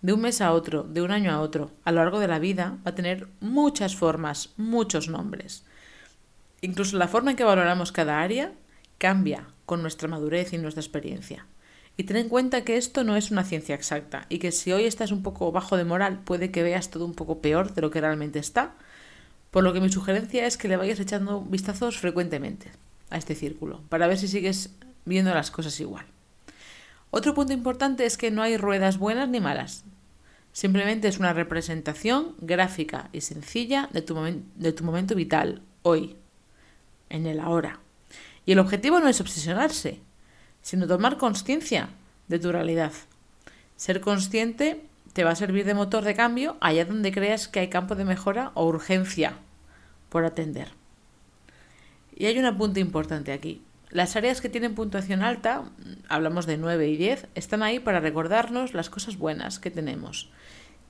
de 0.00 0.12
un 0.12 0.20
mes 0.20 0.40
a 0.40 0.52
otro, 0.52 0.84
de 0.84 1.02
un 1.02 1.10
año 1.10 1.32
a 1.32 1.40
otro. 1.40 1.72
A 1.82 1.90
lo 1.90 2.04
largo 2.04 2.20
de 2.20 2.28
la 2.28 2.38
vida 2.38 2.78
va 2.86 2.92
a 2.92 2.94
tener 2.94 3.26
muchas 3.40 3.96
formas, 3.96 4.50
muchos 4.56 5.08
nombres. 5.08 5.64
Incluso 6.60 6.98
la 6.98 7.08
forma 7.08 7.32
en 7.32 7.36
que 7.36 7.42
valoramos 7.42 7.90
cada 7.90 8.20
área 8.20 8.52
cambia 8.98 9.48
con 9.64 9.82
nuestra 9.82 10.06
madurez 10.06 10.52
y 10.52 10.58
nuestra 10.58 10.82
experiencia. 10.82 11.46
Y 11.96 12.04
ten 12.04 12.16
en 12.16 12.28
cuenta 12.28 12.62
que 12.62 12.76
esto 12.76 13.02
no 13.02 13.16
es 13.16 13.32
una 13.32 13.42
ciencia 13.42 13.74
exacta 13.74 14.26
y 14.28 14.38
que 14.38 14.52
si 14.52 14.70
hoy 14.70 14.84
estás 14.84 15.10
un 15.10 15.24
poco 15.24 15.50
bajo 15.50 15.76
de 15.76 15.84
moral 15.84 16.20
puede 16.20 16.52
que 16.52 16.62
veas 16.62 16.90
todo 16.90 17.06
un 17.06 17.14
poco 17.14 17.40
peor 17.40 17.74
de 17.74 17.82
lo 17.82 17.90
que 17.90 18.00
realmente 18.00 18.38
está, 18.38 18.76
por 19.50 19.64
lo 19.64 19.72
que 19.72 19.80
mi 19.80 19.90
sugerencia 19.90 20.46
es 20.46 20.56
que 20.56 20.68
le 20.68 20.76
vayas 20.76 21.00
echando 21.00 21.40
vistazos 21.40 21.98
frecuentemente 21.98 22.70
a 23.10 23.16
este 23.16 23.34
círculo 23.34 23.80
para 23.88 24.06
ver 24.06 24.16
si 24.16 24.28
sigues 24.28 24.70
viendo 25.04 25.34
las 25.34 25.50
cosas 25.50 25.80
igual. 25.80 26.06
Otro 27.10 27.34
punto 27.34 27.52
importante 27.52 28.04
es 28.04 28.16
que 28.16 28.30
no 28.30 28.42
hay 28.42 28.56
ruedas 28.56 28.98
buenas 28.98 29.28
ni 29.28 29.40
malas. 29.40 29.84
Simplemente 30.52 31.08
es 31.08 31.18
una 31.18 31.34
representación 31.34 32.34
gráfica 32.40 33.10
y 33.12 33.20
sencilla 33.20 33.90
de 33.92 34.00
tu, 34.00 34.14
momento 34.84 35.14
vital, 35.14 35.60
hoy, 35.82 36.16
en 37.10 37.26
el 37.26 37.40
ahora. 37.40 37.80
Y 38.46 38.52
el 38.52 38.58
objetivo 38.58 38.98
no 39.00 39.08
es 39.08 39.20
obsesionarse, 39.20 40.00
sino 40.62 40.86
tomar 40.86 41.18
conciencia 41.18 41.90
de 42.28 42.38
tu 42.38 42.52
realidad. 42.52 42.92
Ser 43.76 44.00
consciente 44.00 44.82
te 45.12 45.24
va 45.24 45.32
a 45.32 45.36
servir 45.36 45.66
de 45.66 45.74
motor 45.74 46.04
de 46.04 46.14
cambio 46.14 46.56
allá 46.60 46.86
donde 46.86 47.12
creas 47.12 47.48
que 47.48 47.60
hay 47.60 47.68
campo 47.68 47.94
de 47.94 48.06
mejora 48.06 48.52
o 48.54 48.66
urgencia 48.66 49.34
por 50.08 50.24
atender. 50.24 50.68
Y 52.14 52.26
hay 52.26 52.38
un 52.38 52.46
apunte 52.46 52.80
importante 52.80 53.32
aquí. 53.32 53.62
Las 53.96 54.14
áreas 54.14 54.42
que 54.42 54.50
tienen 54.50 54.74
puntuación 54.74 55.22
alta, 55.22 55.64
hablamos 56.10 56.44
de 56.44 56.58
9 56.58 56.86
y 56.86 56.98
10, 56.98 57.28
están 57.34 57.62
ahí 57.62 57.80
para 57.80 57.98
recordarnos 57.98 58.74
las 58.74 58.90
cosas 58.90 59.16
buenas 59.16 59.58
que 59.58 59.70
tenemos, 59.70 60.28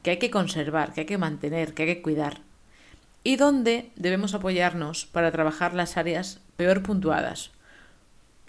que 0.02 0.10
hay 0.10 0.16
que 0.16 0.32
conservar, 0.32 0.92
que 0.92 1.02
hay 1.02 1.06
que 1.06 1.16
mantener, 1.16 1.72
que 1.72 1.84
hay 1.84 1.94
que 1.94 2.02
cuidar 2.02 2.40
y 3.22 3.36
dónde 3.36 3.92
debemos 3.94 4.34
apoyarnos 4.34 5.06
para 5.06 5.30
trabajar 5.30 5.72
las 5.72 5.96
áreas 5.96 6.40
peor 6.56 6.82
puntuadas. 6.82 7.52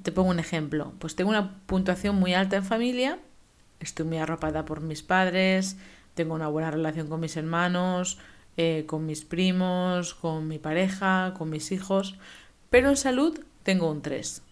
Te 0.01 0.11
pongo 0.11 0.31
un 0.31 0.39
ejemplo. 0.39 0.91
Pues 0.97 1.15
tengo 1.15 1.29
una 1.29 1.59
puntuación 1.67 2.15
muy 2.15 2.33
alta 2.33 2.55
en 2.55 2.65
familia, 2.65 3.19
estoy 3.79 4.07
muy 4.07 4.17
arropada 4.17 4.65
por 4.65 4.81
mis 4.81 5.03
padres, 5.03 5.77
tengo 6.15 6.33
una 6.33 6.47
buena 6.47 6.71
relación 6.71 7.09
con 7.09 7.19
mis 7.19 7.37
hermanos, 7.37 8.17
eh, 8.57 8.85
con 8.87 9.05
mis 9.05 9.23
primos, 9.23 10.15
con 10.15 10.47
mi 10.47 10.57
pareja, 10.57 11.35
con 11.37 11.51
mis 11.51 11.71
hijos, 11.71 12.15
pero 12.71 12.89
en 12.89 12.97
salud 12.97 13.39
tengo 13.61 13.91
un 13.91 14.01
3. 14.01 14.46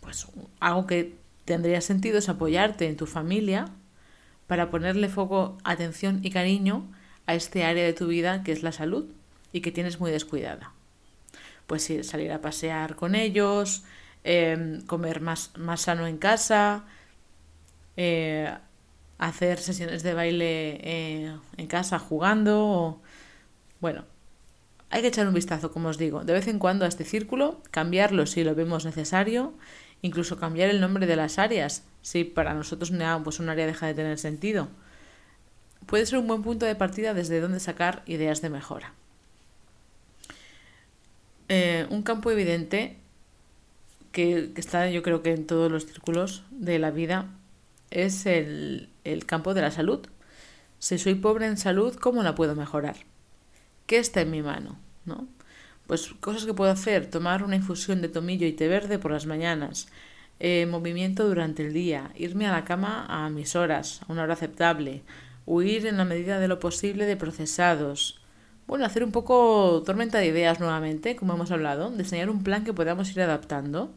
Pues 0.00 0.26
algo 0.60 0.86
que 0.86 1.14
tendría 1.44 1.80
sentido 1.80 2.18
es 2.18 2.28
apoyarte 2.28 2.88
en 2.88 2.96
tu 2.96 3.06
familia 3.06 3.66
para 4.46 4.70
ponerle 4.70 5.08
foco, 5.08 5.58
atención 5.64 6.20
y 6.22 6.30
cariño 6.30 6.84
a 7.26 7.34
este 7.34 7.64
área 7.64 7.84
de 7.84 7.92
tu 7.92 8.06
vida 8.08 8.42
que 8.42 8.52
es 8.52 8.62
la 8.62 8.72
salud 8.72 9.06
y 9.52 9.60
que 9.60 9.72
tienes 9.72 10.00
muy 10.00 10.10
descuidada. 10.10 10.72
Pues 11.66 11.92
salir 12.02 12.32
a 12.32 12.40
pasear 12.40 12.96
con 12.96 13.14
ellos, 13.14 13.84
em, 14.24 14.80
comer 14.86 15.20
más, 15.20 15.52
más 15.56 15.82
sano 15.82 16.06
en 16.06 16.18
casa, 16.18 16.84
eh, 17.96 18.52
hacer 19.18 19.58
sesiones 19.58 20.02
de 20.02 20.14
baile 20.14 20.80
eh, 20.82 21.36
en 21.56 21.66
casa 21.66 21.98
jugando, 21.98 23.00
Bueno, 23.80 24.04
hay 24.90 25.02
que 25.02 25.08
echar 25.08 25.26
un 25.26 25.34
vistazo, 25.34 25.72
como 25.72 25.88
os 25.88 25.98
digo, 25.98 26.24
de 26.24 26.32
vez 26.34 26.48
en 26.48 26.58
cuando 26.58 26.84
a 26.84 26.88
este 26.88 27.04
círculo, 27.04 27.62
cambiarlo 27.70 28.26
si 28.26 28.44
lo 28.44 28.54
vemos 28.54 28.84
necesario, 28.84 29.54
incluso 30.02 30.38
cambiar 30.38 30.70
el 30.70 30.80
nombre 30.80 31.06
de 31.06 31.16
las 31.16 31.38
áreas, 31.38 31.84
si 32.02 32.24
para 32.24 32.54
nosotros 32.54 32.92
pues 33.24 33.40
un 33.40 33.48
área 33.48 33.66
deja 33.66 33.86
de 33.86 33.94
tener 33.94 34.18
sentido. 34.18 34.68
Puede 35.86 36.06
ser 36.06 36.18
un 36.18 36.26
buen 36.26 36.42
punto 36.42 36.66
de 36.66 36.74
partida 36.74 37.14
desde 37.14 37.40
donde 37.40 37.60
sacar 37.60 38.02
ideas 38.06 38.42
de 38.42 38.50
mejora. 38.50 38.94
Eh, 41.48 41.86
un 41.90 42.02
campo 42.02 42.30
evidente 42.30 42.96
que, 44.12 44.52
está 44.56 44.88
yo 44.88 45.02
creo 45.02 45.22
que 45.22 45.32
en 45.32 45.46
todos 45.46 45.70
los 45.70 45.86
círculos 45.86 46.44
de 46.50 46.78
la 46.78 46.90
vida 46.90 47.26
es 47.90 48.26
el, 48.26 48.88
el 49.04 49.26
campo 49.26 49.54
de 49.54 49.62
la 49.62 49.70
salud. 49.70 50.06
Si 50.78 50.98
soy 50.98 51.16
pobre 51.16 51.46
en 51.46 51.56
salud, 51.56 51.96
¿cómo 51.96 52.22
la 52.22 52.34
puedo 52.34 52.54
mejorar? 52.54 52.96
¿Qué 53.86 53.98
está 53.98 54.20
en 54.20 54.30
mi 54.30 54.42
mano? 54.42 54.78
¿No? 55.04 55.26
Pues 55.90 56.14
cosas 56.20 56.44
que 56.44 56.54
puedo 56.54 56.70
hacer, 56.70 57.10
tomar 57.10 57.42
una 57.42 57.56
infusión 57.56 58.00
de 58.00 58.08
tomillo 58.08 58.46
y 58.46 58.52
té 58.52 58.68
verde 58.68 59.00
por 59.00 59.10
las 59.10 59.26
mañanas, 59.26 59.88
eh, 60.38 60.64
movimiento 60.66 61.26
durante 61.26 61.66
el 61.66 61.72
día, 61.72 62.12
irme 62.14 62.46
a 62.46 62.52
la 62.52 62.64
cama 62.64 63.06
a 63.08 63.28
mis 63.28 63.56
horas, 63.56 64.00
a 64.06 64.12
una 64.12 64.22
hora 64.22 64.34
aceptable, 64.34 65.02
huir 65.46 65.86
en 65.86 65.96
la 65.96 66.04
medida 66.04 66.38
de 66.38 66.46
lo 66.46 66.60
posible 66.60 67.06
de 67.06 67.16
procesados. 67.16 68.20
Bueno, 68.68 68.86
hacer 68.86 69.02
un 69.02 69.10
poco 69.10 69.82
tormenta 69.84 70.18
de 70.18 70.28
ideas 70.28 70.60
nuevamente, 70.60 71.16
como 71.16 71.34
hemos 71.34 71.50
hablado, 71.50 71.90
diseñar 71.90 72.30
un 72.30 72.44
plan 72.44 72.62
que 72.62 72.72
podamos 72.72 73.10
ir 73.10 73.22
adaptando, 73.22 73.92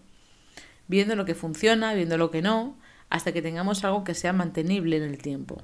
viendo 0.87 1.15
lo 1.15 1.25
que 1.25 1.35
funciona, 1.35 1.93
viendo 1.93 2.17
lo 2.17 2.31
que 2.31 2.41
no, 2.41 2.75
hasta 3.11 3.33
que 3.33 3.43
tengamos 3.43 3.83
algo 3.83 4.03
que 4.03 4.15
sea 4.15 4.33
mantenible 4.33 4.97
en 4.97 5.03
el 5.03 5.19
tiempo. 5.19 5.61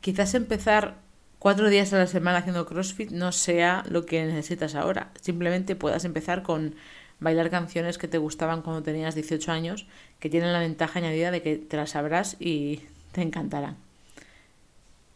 Quizás 0.00 0.32
empezar 0.32 1.01
cuatro 1.42 1.70
días 1.70 1.92
a 1.92 1.98
la 1.98 2.06
semana 2.06 2.38
haciendo 2.38 2.66
CrossFit 2.66 3.10
no 3.10 3.32
sea 3.32 3.82
lo 3.88 4.06
que 4.06 4.24
necesitas 4.24 4.76
ahora. 4.76 5.10
Simplemente 5.20 5.74
puedas 5.74 6.04
empezar 6.04 6.44
con 6.44 6.76
bailar 7.18 7.50
canciones 7.50 7.98
que 7.98 8.06
te 8.06 8.16
gustaban 8.18 8.62
cuando 8.62 8.84
tenías 8.84 9.16
18 9.16 9.50
años, 9.50 9.88
que 10.20 10.30
tienen 10.30 10.52
la 10.52 10.60
ventaja 10.60 11.00
añadida 11.00 11.32
de 11.32 11.42
que 11.42 11.56
te 11.56 11.76
las 11.76 11.90
sabrás 11.90 12.36
y 12.38 12.82
te 13.10 13.22
encantarán. 13.22 13.76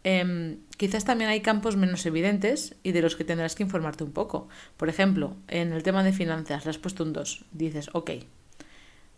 Em, 0.02 0.56
quizás 0.76 1.04
también 1.04 1.30
hay 1.30 1.42
campos 1.42 1.76
menos 1.76 2.04
evidentes 2.06 2.74
y 2.82 2.90
de 2.90 3.02
los 3.02 3.14
que 3.14 3.22
tendrás 3.22 3.54
que 3.54 3.62
informarte 3.62 4.02
un 4.02 4.10
poco. 4.10 4.48
Por 4.76 4.88
ejemplo, 4.88 5.36
en 5.46 5.72
el 5.72 5.84
tema 5.84 6.02
de 6.02 6.12
finanzas, 6.12 6.64
le 6.64 6.70
has 6.70 6.78
puesto 6.78 7.04
un 7.04 7.12
2. 7.12 7.44
Dices, 7.52 7.88
ok, 7.92 8.10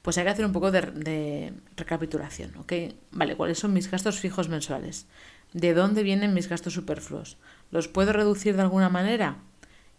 pues 0.02 0.18
hay 0.18 0.24
que 0.24 0.30
hacer 0.30 0.44
un 0.44 0.52
poco 0.52 0.70
de, 0.70 0.82
de 0.82 1.54
recapitulación, 1.74 2.54
¿ok? 2.58 2.72
Vale, 3.12 3.34
¿cuáles 3.34 3.58
son 3.58 3.72
mis 3.72 3.90
gastos 3.90 4.20
fijos 4.20 4.50
mensuales? 4.50 5.06
¿De 5.52 5.72
dónde 5.72 6.02
vienen 6.02 6.34
mis 6.34 6.48
gastos 6.48 6.74
superfluos? 6.74 7.38
¿Los 7.70 7.88
puedo 7.88 8.12
reducir 8.12 8.54
de 8.56 8.62
alguna 8.62 8.90
manera? 8.90 9.38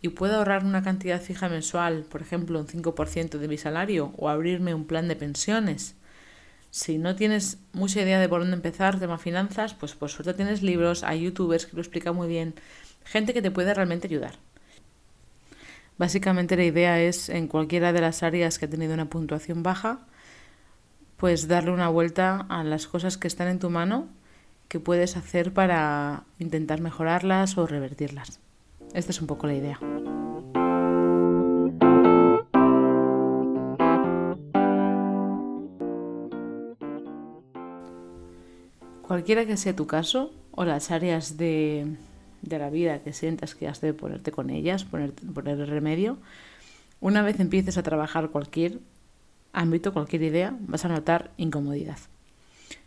¿Y 0.02 0.10
puedo 0.10 0.38
ahorrar 0.38 0.64
una 0.64 0.84
cantidad 0.84 1.22
fija 1.22 1.50
mensual, 1.50 2.04
por 2.04 2.22
ejemplo 2.22 2.60
un 2.60 2.68
5% 2.68 3.40
de 3.40 3.48
mi 3.48 3.58
salario, 3.58 4.14
o 4.18 4.30
abrirme 4.30 4.76
un 4.76 4.86
plan 4.86 5.08
de 5.08 5.16
pensiones? 5.16 5.96
Si 6.70 7.00
no 7.00 7.16
tienes 7.16 7.58
mucha 7.74 8.02
idea 8.02 8.20
de 8.20 8.30
por 8.30 8.42
dónde 8.42 8.56
empezar, 8.56 9.00
tema 9.00 9.18
finanzas, 9.18 9.74
pues 9.74 9.96
por 9.96 10.10
suerte 10.10 10.36
tienes 10.36 10.62
libros, 10.62 11.04
hay 11.04 11.22
youtubers 11.22 11.66
que 11.66 11.76
lo 11.76 11.82
explican 11.82 12.16
muy 12.16 12.28
bien, 12.28 12.54
gente 13.04 13.34
que 13.34 13.42
te 13.42 13.50
puede 13.50 13.74
realmente 13.74 14.08
ayudar. 14.08 14.36
Básicamente 15.98 16.56
la 16.56 16.64
idea 16.64 17.02
es, 17.02 17.28
en 17.28 17.48
cualquiera 17.48 17.92
de 17.92 18.02
las 18.02 18.22
áreas 18.22 18.60
que 18.60 18.66
ha 18.66 18.70
tenido 18.70 18.94
una 18.94 19.10
puntuación 19.10 19.64
baja, 19.64 20.06
pues 21.18 21.48
darle 21.48 21.72
una 21.72 21.90
vuelta 21.90 22.46
a 22.50 22.64
las 22.64 22.88
cosas 22.88 23.18
que 23.18 23.28
están 23.28 23.48
en 23.48 23.60
tu 23.60 23.72
mano 23.72 24.08
que 24.70 24.80
puedes 24.80 25.18
hacer 25.18 25.52
para 25.52 26.24
intentar 26.38 26.80
mejorarlas 26.80 27.58
o 27.58 27.66
revertirlas. 27.66 28.40
Esta 28.94 29.12
es 29.12 29.20
un 29.20 29.28
poco 29.28 29.48
la 29.48 29.56
idea. 29.56 29.80
Cualquiera 39.08 39.46
que 39.46 39.58
sea 39.58 39.76
tu 39.76 39.88
caso 39.88 40.32
o 40.52 40.66
las 40.66 40.92
áreas 40.92 41.36
de, 41.36 41.96
la 42.48 42.70
vida 42.70 43.00
que 43.00 43.12
sientas 43.12 43.56
que 43.56 43.68
has 43.68 43.82
de 43.82 43.96
ponerte 43.96 44.32
con 44.32 44.52
ellas, 44.52 44.84
poner, 44.84 45.14
poner 45.14 45.58
remedio, 45.68 46.20
una 47.02 47.24
vez 47.24 47.40
empieces 47.40 47.80
a 47.80 47.84
trabajar 47.84 48.30
cualquier 48.30 48.80
ámbito, 49.52 49.94
cualquier 49.94 50.22
idea, 50.22 50.56
vas 50.60 50.86
a 50.86 50.90
notar 50.90 51.32
incomodidad. 51.38 51.98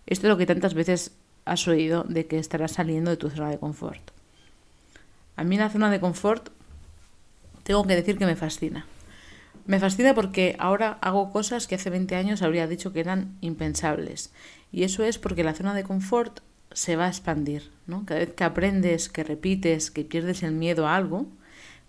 Esto 0.07 0.27
es 0.27 0.31
lo 0.31 0.37
que 0.37 0.47
tantas 0.47 0.75
veces 0.75 1.12
has 1.44 1.66
oído 1.68 2.05
de 2.05 2.26
que 2.26 2.38
estarás 2.38 2.72
saliendo 2.72 3.11
de 3.11 3.16
tu 3.16 3.31
zona 3.31 3.50
de 3.50 3.59
confort. 3.59 4.02
A 5.37 5.44
mí 5.44 5.57
la 5.57 5.70
zona 5.70 5.90
de 5.90 6.00
confort 6.00 6.50
tengo 7.62 7.87
que 7.87 7.96
decir 7.96 8.18
que 8.18 8.26
me 8.26 8.37
fascina. 8.37 8.87
Me 9.66 9.78
fascina 9.78 10.14
porque 10.14 10.57
ahora 10.59 10.98
hago 11.00 11.33
cosas 11.33 11.66
que 11.66 11.76
hace 11.76 11.90
20 11.90 12.16
años 12.16 12.42
habría 12.42 12.66
dicho 12.66 12.92
que 12.92 13.00
eran 13.00 13.37
impensables. 13.40 14.33
Y 14.72 14.83
eso 14.83 15.05
es 15.05 15.18
porque 15.18 15.44
la 15.44 15.55
zona 15.55 15.74
de 15.74 15.85
confort 15.85 16.40
se 16.72 16.96
va 16.96 17.07
a 17.07 17.09
expandir. 17.09 17.70
¿no? 17.87 18.05
Cada 18.05 18.20
vez 18.20 18.33
que 18.33 18.44
aprendes, 18.44 19.09
que 19.09 19.24
repites, 19.24 19.90
que 19.90 20.05
pierdes 20.05 20.42
el 20.42 20.52
miedo 20.52 20.87
a 20.87 20.96
algo, 20.96 21.26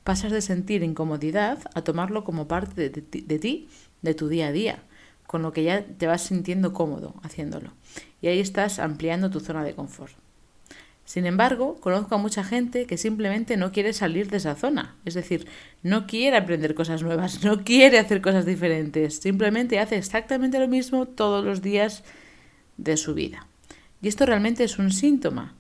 pasas 0.04 0.32
de 0.32 0.42
sentir 0.42 0.84
incomodidad 0.84 1.60
a 1.74 1.82
tomarlo 1.82 2.24
como 2.24 2.48
parte 2.48 2.90
de, 2.90 3.02
de 3.02 3.40
ti, 3.40 3.70
de 4.02 4.14
tu 4.14 4.28
día 4.28 4.48
a 4.48 4.52
día 4.52 4.84
con 5.34 5.42
lo 5.42 5.52
que 5.52 5.64
ya 5.64 5.84
te 5.84 6.06
vas 6.06 6.22
sintiendo 6.22 6.74
cómodo 6.74 7.16
haciéndolo. 7.24 7.72
Y 8.22 8.28
ahí 8.28 8.40
estás 8.40 8.78
ampliando 8.78 9.32
tu 9.32 9.40
zona 9.40 9.64
de 9.64 9.74
confort. 9.74 10.14
Sin 11.06 11.26
embargo, 11.26 11.78
conozco 11.80 12.14
a 12.14 12.20
mucha 12.20 12.44
gente 12.44 12.86
que 12.86 13.00
simplemente 13.00 13.58
no 13.58 13.72
quiere 13.72 13.94
salir 13.94 14.30
de 14.30 14.38
esa 14.38 14.54
zona. 14.54 14.96
Es 15.06 15.16
decir, 15.16 15.48
no 15.82 16.06
quiere 16.06 16.38
aprender 16.38 16.76
cosas 16.76 17.02
nuevas, 17.02 17.44
no 17.44 17.64
quiere 17.64 17.98
hacer 17.98 18.22
cosas 18.22 18.46
diferentes. 18.46 19.16
Simplemente 19.22 19.80
hace 19.80 19.98
exactamente 19.98 20.60
lo 20.60 20.68
mismo 20.68 21.08
todos 21.08 21.44
los 21.44 21.64
días 21.64 22.04
de 22.78 22.96
su 22.96 23.16
vida. 23.16 23.48
Y 24.04 24.10
esto 24.10 24.28
realmente 24.28 24.64
es 24.64 24.78
un 24.78 24.92
síntoma. 24.92 25.56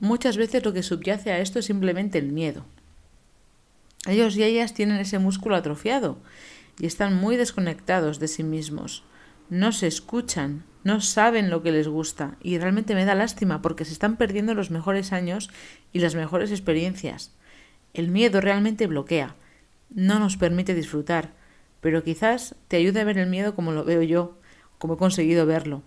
Muchas 0.00 0.36
veces 0.36 0.64
lo 0.64 0.72
que 0.72 0.84
subyace 0.84 1.32
a 1.32 1.40
esto 1.40 1.58
es 1.58 1.64
simplemente 1.64 2.18
el 2.18 2.30
miedo. 2.30 2.64
Ellos 4.06 4.36
y 4.36 4.44
ellas 4.44 4.72
tienen 4.72 4.98
ese 4.98 5.18
músculo 5.18 5.56
atrofiado 5.56 6.18
y 6.82 6.86
están 6.86 7.14
muy 7.14 7.36
desconectados 7.36 8.18
de 8.18 8.26
sí 8.26 8.42
mismos. 8.42 9.04
No 9.48 9.70
se 9.70 9.86
escuchan, 9.86 10.64
no 10.82 11.00
saben 11.00 11.48
lo 11.48 11.62
que 11.62 11.70
les 11.70 11.86
gusta 11.86 12.36
y 12.42 12.58
realmente 12.58 12.96
me 12.96 13.04
da 13.04 13.14
lástima 13.14 13.62
porque 13.62 13.84
se 13.84 13.92
están 13.92 14.16
perdiendo 14.16 14.52
los 14.52 14.72
mejores 14.72 15.12
años 15.12 15.48
y 15.92 16.00
las 16.00 16.16
mejores 16.16 16.50
experiencias. 16.50 17.30
El 17.94 18.08
miedo 18.08 18.40
realmente 18.40 18.88
bloquea, 18.88 19.36
no 19.90 20.18
nos 20.18 20.36
permite 20.36 20.74
disfrutar, 20.74 21.30
pero 21.80 22.02
quizás 22.02 22.56
te 22.66 22.78
ayude 22.78 23.00
a 23.00 23.04
ver 23.04 23.18
el 23.18 23.30
miedo 23.30 23.54
como 23.54 23.70
lo 23.70 23.84
veo 23.84 24.02
yo, 24.02 24.36
como 24.78 24.94
he 24.94 24.98
conseguido 24.98 25.46
verlo. 25.46 25.82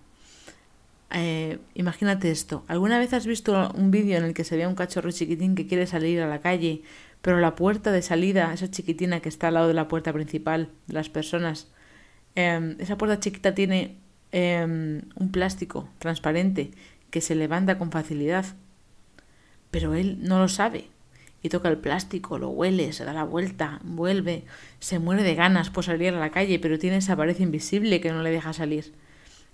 Eh, 1.11 1.59
imagínate 1.73 2.31
esto. 2.31 2.63
¿Alguna 2.69 2.99
vez 2.99 3.11
has 3.13 3.27
visto 3.27 3.69
un 3.75 3.91
vídeo 3.91 4.17
en 4.17 4.23
el 4.23 4.33
que 4.33 4.45
se 4.45 4.55
ve 4.55 4.63
a 4.63 4.69
un 4.69 4.75
cachorro 4.75 5.11
chiquitín 5.11 5.55
que 5.55 5.67
quiere 5.67 5.87
salir 5.87 6.21
a 6.21 6.27
la 6.27 6.39
calle 6.39 6.83
pero 7.25 7.39
la 7.39 7.55
puerta 7.55 7.91
de 7.91 8.03
salida, 8.03 8.53
esa 8.53 8.69
chiquitina 8.69 9.19
que 9.19 9.29
está 9.29 9.47
al 9.47 9.55
lado 9.55 9.67
de 9.67 9.73
la 9.73 9.87
puerta 9.87 10.13
principal 10.13 10.69
de 10.85 10.93
las 10.93 11.09
personas, 11.09 11.71
em, 12.35 12.75
esa 12.77 12.99
puerta 12.99 13.19
chiquita 13.19 13.55
tiene 13.55 13.97
em, 14.31 15.01
un 15.15 15.31
plástico 15.31 15.89
transparente 15.97 16.69
que 17.09 17.21
se 17.21 17.33
levanta 17.33 17.79
con 17.79 17.89
facilidad, 17.89 18.45
pero 19.71 19.95
él 19.95 20.19
no 20.21 20.37
lo 20.37 20.47
sabe 20.47 20.85
y 21.41 21.49
toca 21.49 21.67
el 21.69 21.77
plástico, 21.77 22.37
lo 22.37 22.49
huele, 22.49 22.93
se 22.93 23.05
da 23.05 23.13
la 23.13 23.23
vuelta, 23.23 23.79
vuelve, 23.83 24.43
se 24.79 24.99
muere 24.99 25.23
de 25.23 25.33
ganas 25.33 25.71
por 25.71 25.83
salir 25.83 26.13
a 26.13 26.19
la 26.19 26.29
calle, 26.29 26.59
pero 26.59 26.77
tiene 26.77 26.97
esa 26.97 27.15
pared 27.15 27.39
invisible 27.39 28.01
que 28.01 28.11
no 28.11 28.21
le 28.21 28.29
deja 28.29 28.53
salir. 28.53 28.93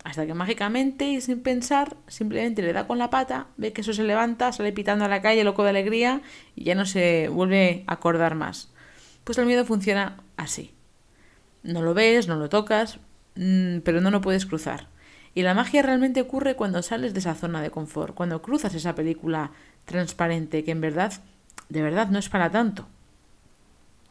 Hasta 0.03 0.25
que 0.25 0.33
mágicamente 0.33 1.05
y 1.05 1.21
sin 1.21 1.41
pensar, 1.41 1.95
simplemente 2.07 2.61
le 2.63 2.73
da 2.73 2.87
con 2.87 2.97
la 2.97 3.11
pata, 3.11 3.47
ve 3.57 3.71
que 3.71 3.81
eso 3.81 3.93
se 3.93 4.03
levanta, 4.03 4.51
sale 4.51 4.71
pitando 4.71 5.05
a 5.05 5.07
la 5.07 5.21
calle 5.21 5.43
loco 5.43 5.63
de 5.63 5.69
alegría 5.69 6.21
y 6.55 6.63
ya 6.63 6.75
no 6.75 6.85
se 6.85 7.27
vuelve 7.27 7.83
a 7.85 7.93
acordar 7.93 8.33
más. 8.33 8.71
Pues 9.23 9.37
el 9.37 9.45
miedo 9.45 9.63
funciona 9.63 10.17
así. 10.37 10.73
No 11.61 11.83
lo 11.83 11.93
ves, 11.93 12.27
no 12.27 12.35
lo 12.35 12.49
tocas, 12.49 12.99
mm, 13.35 13.79
pero 13.79 14.01
no 14.01 14.09
lo 14.09 14.21
puedes 14.21 14.47
cruzar. 14.47 14.87
Y 15.35 15.43
la 15.43 15.53
magia 15.53 15.83
realmente 15.83 16.21
ocurre 16.21 16.55
cuando 16.55 16.81
sales 16.81 17.13
de 17.13 17.19
esa 17.19 17.35
zona 17.35 17.61
de 17.61 17.69
confort, 17.69 18.15
cuando 18.15 18.41
cruzas 18.41 18.73
esa 18.73 18.95
película 18.95 19.51
transparente 19.85 20.63
que 20.63 20.71
en 20.71 20.81
verdad, 20.81 21.13
de 21.69 21.81
verdad 21.81 22.09
no 22.09 22.19
es 22.19 22.27
para 22.27 22.49
tanto. 22.51 22.87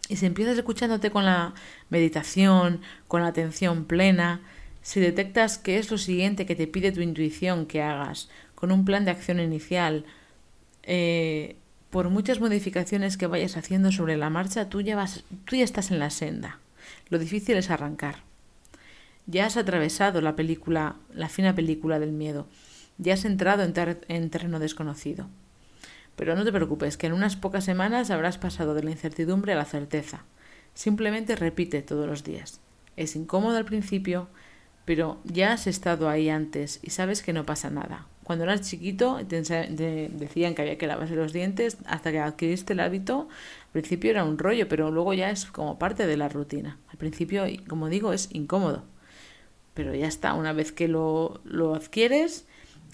Y 0.09 0.17
si 0.17 0.27
empiezas 0.27 0.57
escuchándote 0.57 1.11
con 1.11 1.25
la 1.25 1.55
meditación, 1.89 2.81
con 3.07 3.23
la 3.23 3.29
atención 3.29 3.85
plena, 3.85 4.41
si 4.83 5.01
detectas 5.01 5.59
que 5.59 5.79
es 5.79 5.91
lo 5.91 5.99
siguiente 5.99 6.47
que 6.47 6.57
te 6.57 6.67
pide 6.67 6.93
tu 6.93 7.01
intuición 7.01 7.67
que 7.67 7.83
hagas, 7.83 8.29
con 8.55 8.73
un 8.73 8.85
plan 8.85 9.05
de 9.05 9.11
acción 9.11 9.41
inicial, 9.41 10.05
eh, 10.83 11.57
por 11.91 12.09
muchas 12.09 12.41
modificaciones 12.41 13.17
que 13.17 13.27
vayas 13.27 13.57
haciendo 13.57 13.91
sobre 13.93 14.17
la 14.17 14.31
marcha, 14.31 14.69
tú 14.69 14.81
ya, 14.81 14.97
vas, 14.97 15.25
tú 15.45 15.57
ya 15.57 15.65
estás 15.65 15.91
en 15.91 15.99
la 15.99 16.11
senda. 16.11 16.59
Lo 17.09 17.19
difícil 17.19 17.57
es 17.57 17.71
arrancar. 17.71 18.23
Ya 19.27 19.47
has 19.47 19.57
atravesado 19.57 20.21
la 20.21 20.37
película, 20.37 20.97
la 21.15 21.29
fina 21.29 21.55
película 21.55 21.99
del 21.99 22.13
miedo. 22.13 22.47
Ya 22.99 23.15
has 23.15 23.25
entrado 23.25 23.63
en, 23.63 23.75
en 24.09 24.31
terreno 24.31 24.59
desconocido. 24.59 25.27
Pero 26.17 26.37
no 26.37 26.45
te 26.45 26.53
preocupes, 26.53 26.97
que 26.97 27.07
en 27.07 27.13
unas 27.13 27.37
pocas 27.37 27.65
semanas 27.65 28.11
habrás 28.11 28.39
pasado 28.39 28.75
de 28.75 28.83
la 28.83 28.91
incertidumbre 28.91 29.53
a 29.53 29.57
la 29.57 29.65
certeza. 29.65 30.25
Simplemente 30.75 31.35
repite 31.35 31.83
todos 31.83 32.07
los 32.07 32.25
días. 32.25 32.61
Es 32.97 33.17
incómodo 33.17 33.57
al 33.57 33.65
principio, 33.65 34.29
pero 34.91 35.19
ya 35.23 35.53
has 35.53 35.69
estado 35.69 36.09
ahí 36.09 36.31
antes 36.31 36.81
y 36.83 36.91
sabes 36.91 37.23
que 37.23 37.33
no 37.33 37.47
pasa 37.47 37.71
nada. 37.71 38.09
Cuando 38.25 38.43
eras 38.43 38.63
chiquito 38.63 39.21
decían 39.23 40.57
que 40.57 40.63
había 40.63 40.79
que 40.79 40.89
lavarse 40.89 41.15
los 41.15 41.33
dientes 41.33 41.77
hasta 41.87 42.11
que 42.11 42.19
adquiriste 42.19 42.73
el 42.73 42.81
hábito. 42.81 43.29
Al 43.67 43.71
principio 43.71 44.11
era 44.11 44.25
un 44.25 44.37
rollo, 44.37 44.67
pero 44.69 44.91
luego 44.91 45.15
ya 45.15 45.31
es 45.31 45.45
como 45.45 45.79
parte 45.79 46.09
de 46.09 46.17
la 46.17 46.29
rutina. 46.29 46.77
Al 46.89 46.97
principio, 46.97 47.45
como 47.69 47.89
digo, 47.89 48.13
es 48.13 48.31
incómodo. 48.33 48.83
Pero 49.75 49.95
ya 49.95 50.09
está, 50.09 50.35
una 50.35 50.53
vez 50.53 50.73
que 50.73 50.89
lo, 50.89 51.41
lo 51.45 51.77
adquieres, 51.77 52.47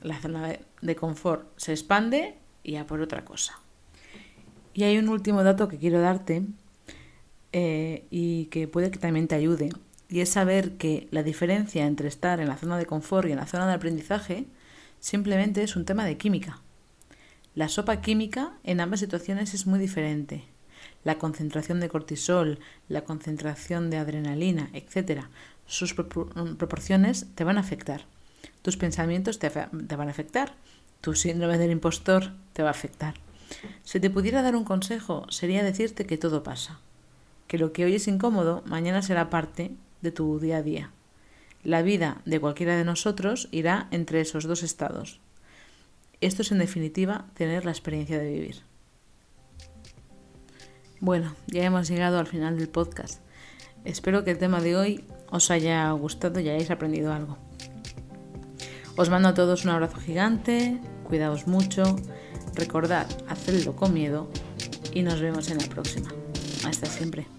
la 0.03 0.21
zona 0.21 0.59
de 0.83 0.97
confort 0.97 1.49
se 1.57 1.73
expande 1.73 2.35
y 2.63 2.77
a 2.77 2.87
por 2.87 3.01
otra 3.01 3.25
cosa. 3.25 3.59
Y 4.75 4.85
hay 4.85 4.99
un 4.99 5.09
último 5.09 5.43
dato 5.45 5.67
que 5.67 5.79
quiero 5.79 6.03
darte 6.03 6.43
eh, 7.53 8.05
y 8.11 8.45
que 8.51 8.69
puede 8.69 8.91
que 8.91 8.99
también 8.99 9.29
te 9.29 9.35
ayude. 9.35 9.71
Y 10.09 10.21
es 10.21 10.31
saber 10.31 10.77
que 10.77 11.09
la 11.11 11.23
diferencia 11.23 11.87
entre 11.87 12.09
estar 12.09 12.41
en 12.41 12.49
la 12.49 12.57
zona 12.57 12.79
de 12.79 12.87
confort 12.87 13.29
y 13.29 13.33
en 13.33 13.39
la 13.39 13.47
zona 13.47 13.67
de 13.67 13.75
aprendizaje 13.75 14.47
simplemente 15.01 15.63
es 15.63 15.77
un 15.77 15.85
tema 15.85 16.05
de 16.05 16.17
química. 16.17 16.61
La 17.55 17.69
sopa 17.69 18.01
química 18.01 18.53
en 18.65 18.81
ambas 18.81 19.01
situaciones 19.01 19.55
es 19.55 19.67
muy 19.67 19.79
diferente. 19.79 20.45
La 21.05 21.19
concentración 21.19 21.81
de 21.81 21.89
cortisol, 21.89 22.59
la 22.89 23.03
concentración 23.03 23.91
de 23.91 23.97
adrenalina, 23.97 24.71
etc., 24.75 25.23
sus 25.67 25.95
proporciones 25.95 27.27
te 27.35 27.45
van 27.45 27.57
a 27.57 27.61
afectar. 27.61 28.05
Tus 28.63 28.77
pensamientos 28.77 29.39
te, 29.39 29.51
te 29.51 29.97
van 29.97 30.09
a 30.09 30.11
afectar. 30.11 30.55
Tu 31.01 31.15
síndrome 31.15 31.59
del 31.59 31.71
impostor 31.71 32.33
te 32.53 32.63
va 32.63 32.69
a 32.69 32.73
afectar. 32.73 33.15
Si 33.85 34.01
te 34.01 34.11
pudiera 34.11 34.43
dar 34.43 34.55
un 34.57 34.65
consejo, 34.65 35.27
sería 35.31 35.65
decirte 35.65 36.07
que 36.07 36.19
todo 36.19 36.43
pasa. 36.43 36.79
Que 37.47 37.59
lo 37.59 37.73
que 37.73 37.85
hoy 37.85 37.95
es 37.95 38.09
incómodo, 38.09 38.63
mañana 38.67 39.03
será 39.03 39.31
parte 39.31 39.73
de 40.03 40.13
tu 40.13 40.39
día 40.39 40.59
a 40.59 40.63
día. 40.63 40.91
La 41.63 41.83
vida 41.83 42.21
de 42.25 42.41
cualquiera 42.41 42.77
de 42.77 42.85
nosotros 42.85 43.49
irá 43.51 43.89
entre 43.91 44.21
esos 44.21 44.45
dos 44.45 44.63
estados. 44.63 45.21
Esto 46.21 46.43
es 46.43 46.53
en 46.53 46.59
definitiva 46.59 47.27
tener 47.35 47.65
la 47.65 47.73
experiencia 47.73 48.19
de 48.19 48.31
vivir. 48.31 48.63
Bueno, 51.01 51.35
ya 51.47 51.65
hemos 51.65 51.89
llegado 51.89 52.19
al 52.19 52.27
final 52.27 52.59
del 52.59 52.69
podcast. 52.69 53.21
Espero 53.85 54.25
que 54.25 54.31
el 54.31 54.39
tema 54.39 54.61
de 54.61 54.77
hoy 54.77 55.05
os 55.31 55.51
haya 55.51 55.91
gustado 55.93 56.41
y 56.41 56.49
hayáis 56.49 56.71
aprendido 56.71 57.13
algo. 57.13 57.37
Os 58.97 59.11
mando 59.11 59.29
a 59.29 59.35
todos 59.35 59.65
un 59.65 59.71
abrazo 59.71 59.99
gigante, 59.99 60.81
cuidaos 61.05 61.47
mucho, 61.47 61.97
recordad, 62.55 63.07
hacedlo 63.29 63.77
con 63.77 63.93
miedo 63.93 64.31
y 64.95 65.03
nos 65.03 65.21
vemos 65.21 65.51
en 65.51 65.59
la 65.59 65.67
próxima. 65.67 66.09
Hasta 66.65 66.87
siempre. 66.87 67.36